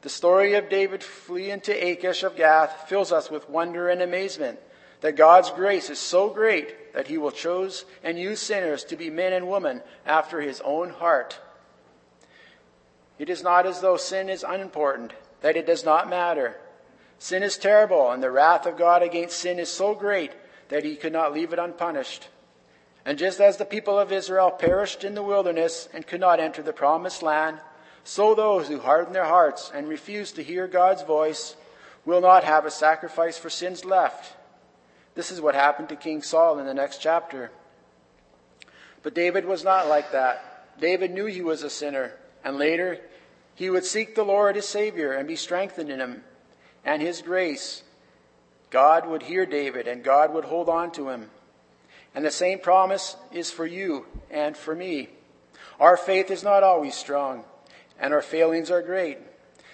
The 0.00 0.08
story 0.08 0.54
of 0.54 0.70
David 0.70 1.04
fleeing 1.04 1.60
to 1.60 1.72
Achish 1.72 2.22
of 2.22 2.34
Gath 2.34 2.88
fills 2.88 3.12
us 3.12 3.30
with 3.30 3.50
wonder 3.50 3.90
and 3.90 4.00
amazement 4.00 4.58
that 5.02 5.14
God's 5.14 5.50
grace 5.50 5.90
is 5.90 5.98
so 5.98 6.30
great 6.30 6.94
that 6.94 7.08
he 7.08 7.18
will 7.18 7.30
choose 7.30 7.84
and 8.02 8.18
use 8.18 8.40
sinners 8.40 8.84
to 8.84 8.96
be 8.96 9.10
men 9.10 9.34
and 9.34 9.50
women 9.50 9.82
after 10.06 10.40
his 10.40 10.62
own 10.62 10.88
heart. 10.88 11.38
It 13.18 13.28
is 13.28 13.42
not 13.42 13.66
as 13.66 13.82
though 13.82 13.98
sin 13.98 14.30
is 14.30 14.46
unimportant, 14.48 15.12
that 15.42 15.58
it 15.58 15.66
does 15.66 15.84
not 15.84 16.08
matter. 16.08 16.56
Sin 17.18 17.42
is 17.42 17.58
terrible, 17.58 18.10
and 18.10 18.22
the 18.22 18.30
wrath 18.30 18.66
of 18.66 18.76
God 18.76 19.02
against 19.02 19.38
sin 19.38 19.58
is 19.58 19.68
so 19.68 19.94
great 19.94 20.32
that 20.68 20.84
he 20.84 20.96
could 20.96 21.12
not 21.12 21.32
leave 21.32 21.52
it 21.52 21.58
unpunished. 21.58 22.28
And 23.04 23.18
just 23.18 23.40
as 23.40 23.56
the 23.56 23.64
people 23.64 23.98
of 23.98 24.12
Israel 24.12 24.50
perished 24.50 25.02
in 25.02 25.14
the 25.14 25.22
wilderness 25.22 25.88
and 25.92 26.06
could 26.06 26.20
not 26.20 26.40
enter 26.40 26.62
the 26.62 26.72
promised 26.72 27.22
land, 27.22 27.58
so 28.04 28.34
those 28.34 28.68
who 28.68 28.78
harden 28.78 29.12
their 29.12 29.24
hearts 29.24 29.70
and 29.74 29.88
refuse 29.88 30.32
to 30.32 30.42
hear 30.42 30.68
God's 30.68 31.02
voice 31.02 31.56
will 32.04 32.20
not 32.20 32.44
have 32.44 32.64
a 32.64 32.70
sacrifice 32.70 33.36
for 33.36 33.50
sins 33.50 33.84
left. 33.84 34.34
This 35.14 35.32
is 35.32 35.40
what 35.40 35.54
happened 35.54 35.88
to 35.88 35.96
King 35.96 36.22
Saul 36.22 36.58
in 36.58 36.66
the 36.66 36.74
next 36.74 36.98
chapter. 37.02 37.50
But 39.02 39.14
David 39.14 39.44
was 39.44 39.64
not 39.64 39.88
like 39.88 40.12
that. 40.12 40.78
David 40.80 41.10
knew 41.10 41.26
he 41.26 41.42
was 41.42 41.62
a 41.62 41.70
sinner, 41.70 42.12
and 42.44 42.56
later 42.56 43.00
he 43.54 43.68
would 43.68 43.84
seek 43.84 44.14
the 44.14 44.22
Lord 44.22 44.54
his 44.54 44.68
Savior 44.68 45.12
and 45.12 45.26
be 45.26 45.36
strengthened 45.36 45.90
in 45.90 45.98
him 45.98 46.22
and 46.88 47.02
his 47.02 47.20
grace, 47.20 47.82
God 48.70 49.06
would 49.06 49.24
hear 49.24 49.44
David 49.44 49.86
and 49.86 50.02
God 50.02 50.32
would 50.32 50.46
hold 50.46 50.70
on 50.70 50.90
to 50.92 51.10
him. 51.10 51.28
And 52.14 52.24
the 52.24 52.30
same 52.30 52.60
promise 52.60 53.14
is 53.30 53.50
for 53.50 53.66
you 53.66 54.06
and 54.30 54.56
for 54.56 54.74
me. 54.74 55.10
Our 55.78 55.98
faith 55.98 56.30
is 56.30 56.42
not 56.42 56.62
always 56.62 56.94
strong, 56.94 57.44
and 58.00 58.14
our 58.14 58.22
failings 58.22 58.70
are 58.70 58.80
great. 58.80 59.18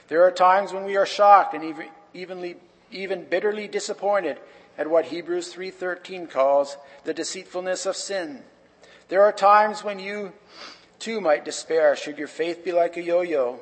There 0.08 0.24
are 0.24 0.32
times 0.32 0.72
when 0.72 0.84
we 0.84 0.96
are 0.96 1.06
shocked 1.06 1.54
and 1.54 1.62
even, 1.62 1.86
evenly, 2.14 2.56
even 2.90 3.26
bitterly 3.26 3.68
disappointed 3.68 4.40
at 4.76 4.90
what 4.90 5.04
Hebrews 5.04 5.54
3:13 5.54 6.26
calls 6.28 6.76
the 7.04 7.14
deceitfulness 7.14 7.86
of 7.86 7.94
sin. 7.94 8.42
There 9.06 9.22
are 9.22 9.32
times 9.32 9.84
when 9.84 10.00
you 10.00 10.32
too 10.98 11.20
might 11.20 11.44
despair 11.44 11.94
should 11.94 12.18
your 12.18 12.26
faith 12.26 12.64
be 12.64 12.72
like 12.72 12.96
a 12.96 13.02
yo-yo. 13.02 13.60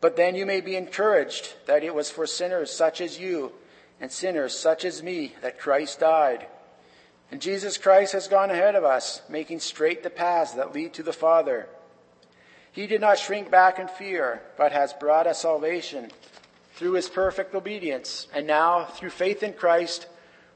But 0.00 0.16
then 0.16 0.34
you 0.34 0.46
may 0.46 0.60
be 0.60 0.76
encouraged 0.76 1.54
that 1.66 1.84
it 1.84 1.94
was 1.94 2.10
for 2.10 2.26
sinners 2.26 2.70
such 2.72 3.00
as 3.00 3.18
you 3.18 3.52
and 4.00 4.10
sinners 4.10 4.56
such 4.56 4.84
as 4.84 5.02
me 5.02 5.34
that 5.42 5.58
Christ 5.58 6.00
died. 6.00 6.46
And 7.30 7.40
Jesus 7.40 7.78
Christ 7.78 8.12
has 8.14 8.26
gone 8.26 8.50
ahead 8.50 8.74
of 8.74 8.84
us, 8.84 9.22
making 9.28 9.60
straight 9.60 10.02
the 10.02 10.10
paths 10.10 10.52
that 10.52 10.74
lead 10.74 10.94
to 10.94 11.02
the 11.02 11.12
Father. 11.12 11.68
He 12.72 12.86
did 12.86 13.00
not 13.00 13.18
shrink 13.18 13.50
back 13.50 13.78
in 13.78 13.88
fear, 13.88 14.42
but 14.56 14.72
has 14.72 14.92
brought 14.94 15.26
us 15.26 15.42
salvation 15.42 16.10
through 16.74 16.92
his 16.92 17.08
perfect 17.08 17.54
obedience. 17.54 18.26
And 18.34 18.46
now, 18.46 18.84
through 18.84 19.10
faith 19.10 19.42
in 19.42 19.52
Christ, 19.52 20.06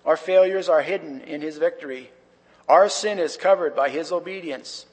our 0.04 0.16
failures 0.16 0.68
are 0.68 0.82
hidden 0.82 1.20
in 1.20 1.42
his 1.42 1.58
victory. 1.58 2.10
Our 2.68 2.88
sin 2.88 3.18
is 3.18 3.36
covered 3.36 3.76
by 3.76 3.90
his 3.90 4.10
obedience. 4.10 4.86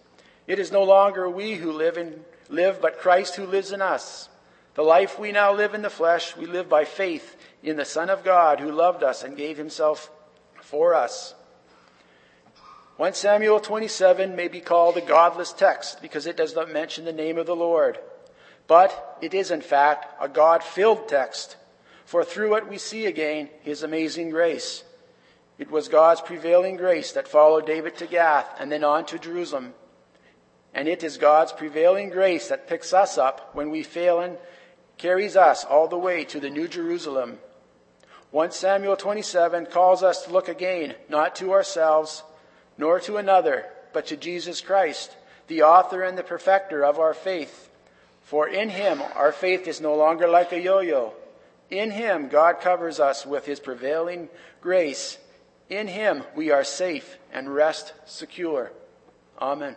It 0.45 0.59
is 0.59 0.71
no 0.71 0.83
longer 0.83 1.29
we 1.29 1.55
who 1.55 1.71
live, 1.71 1.97
in, 1.97 2.25
live, 2.49 2.81
but 2.81 2.99
Christ 2.99 3.35
who 3.35 3.45
lives 3.45 3.71
in 3.71 3.81
us. 3.81 4.29
The 4.73 4.84
life 4.84 5.19
we 5.19 5.31
now 5.31 5.53
live 5.53 5.73
in 5.73 5.81
the 5.81 5.89
flesh, 5.89 6.36
we 6.38 6.45
live 6.45 6.69
by 6.69 6.86
faith 6.86 7.36
in 7.62 7.75
the 7.75 7.86
Son 7.86 8.10
of 8.10 8.23
God 8.23 8.60
who 8.60 8.71
loved 8.71 9.03
us 9.03 9.23
and 9.23 9.36
gave 9.36 9.57
himself 9.57 10.10
for 10.62 10.93
us. 10.93 11.36
1 12.95 13.13
Samuel 13.13 13.60
27 13.60 14.36
may 14.36 14.47
be 14.47 14.62
called 14.62 14.95
a 14.95 15.01
godless 15.01 15.51
text 15.51 16.01
because 16.01 16.25
it 16.25 16.38
does 16.38 16.55
not 16.55 16.71
mention 16.71 17.03
the 17.03 17.12
name 17.12 17.38
of 17.38 17.47
the 17.47 17.55
Lord. 17.55 17.97
But 18.67 19.17
it 19.21 19.34
is 19.34 19.51
in 19.51 19.62
fact 19.62 20.13
a 20.21 20.29
God 20.29 20.63
filled 20.63 21.10
text, 21.10 21.57
for 22.05 22.23
through 22.23 22.55
it 22.55 22.69
we 22.69 22.77
see 22.77 23.07
again 23.07 23.49
his 23.62 23.84
amazing 23.84 24.29
grace. 24.29 24.84
It 25.57 25.69
was 25.69 25.89
God's 25.89 26.21
prevailing 26.21 26.77
grace 26.77 27.12
that 27.12 27.27
followed 27.27 27.65
David 27.65 27.97
to 27.97 28.07
Gath 28.07 28.47
and 28.60 28.71
then 28.71 28.84
on 28.84 29.05
to 29.07 29.19
Jerusalem. 29.19 29.73
And 30.73 30.88
it 30.88 31.03
is 31.03 31.17
God's 31.17 31.51
prevailing 31.51 32.10
grace 32.10 32.47
that 32.47 32.69
picks 32.69 32.93
us 32.93 33.17
up 33.17 33.53
when 33.53 33.69
we 33.69 33.84
fail 33.84 34.21
and 34.21 34.38
carries 35.01 35.35
us 35.35 35.65
all 35.65 35.87
the 35.87 35.97
way 35.97 36.23
to 36.23 36.39
the 36.39 36.49
New 36.49 36.67
Jerusalem. 36.67 37.39
1 38.29 38.51
Samuel 38.51 38.95
27 38.95 39.65
calls 39.65 40.03
us 40.03 40.23
to 40.23 40.31
look 40.31 40.47
again, 40.47 40.93
not 41.09 41.35
to 41.37 41.51
ourselves, 41.53 42.23
nor 42.77 42.99
to 42.99 43.17
another, 43.17 43.65
but 43.93 44.05
to 44.05 44.15
Jesus 44.15 44.61
Christ, 44.61 45.15
the 45.47 45.63
author 45.63 46.03
and 46.03 46.17
the 46.17 46.23
perfecter 46.23 46.85
of 46.85 46.99
our 46.99 47.15
faith. 47.15 47.69
For 48.21 48.47
in 48.47 48.69
him 48.69 49.01
our 49.15 49.31
faith 49.31 49.67
is 49.67 49.81
no 49.81 49.95
longer 49.95 50.27
like 50.29 50.51
a 50.51 50.61
yo 50.61 50.81
yo. 50.81 51.13
In 51.71 51.89
him 51.89 52.27
God 52.27 52.61
covers 52.61 52.99
us 52.99 53.25
with 53.25 53.45
his 53.47 53.59
prevailing 53.59 54.29
grace. 54.61 55.17
In 55.67 55.87
him 55.87 56.23
we 56.35 56.51
are 56.51 56.63
safe 56.63 57.17
and 57.33 57.53
rest 57.53 57.93
secure. 58.05 58.71
Amen. 59.41 59.75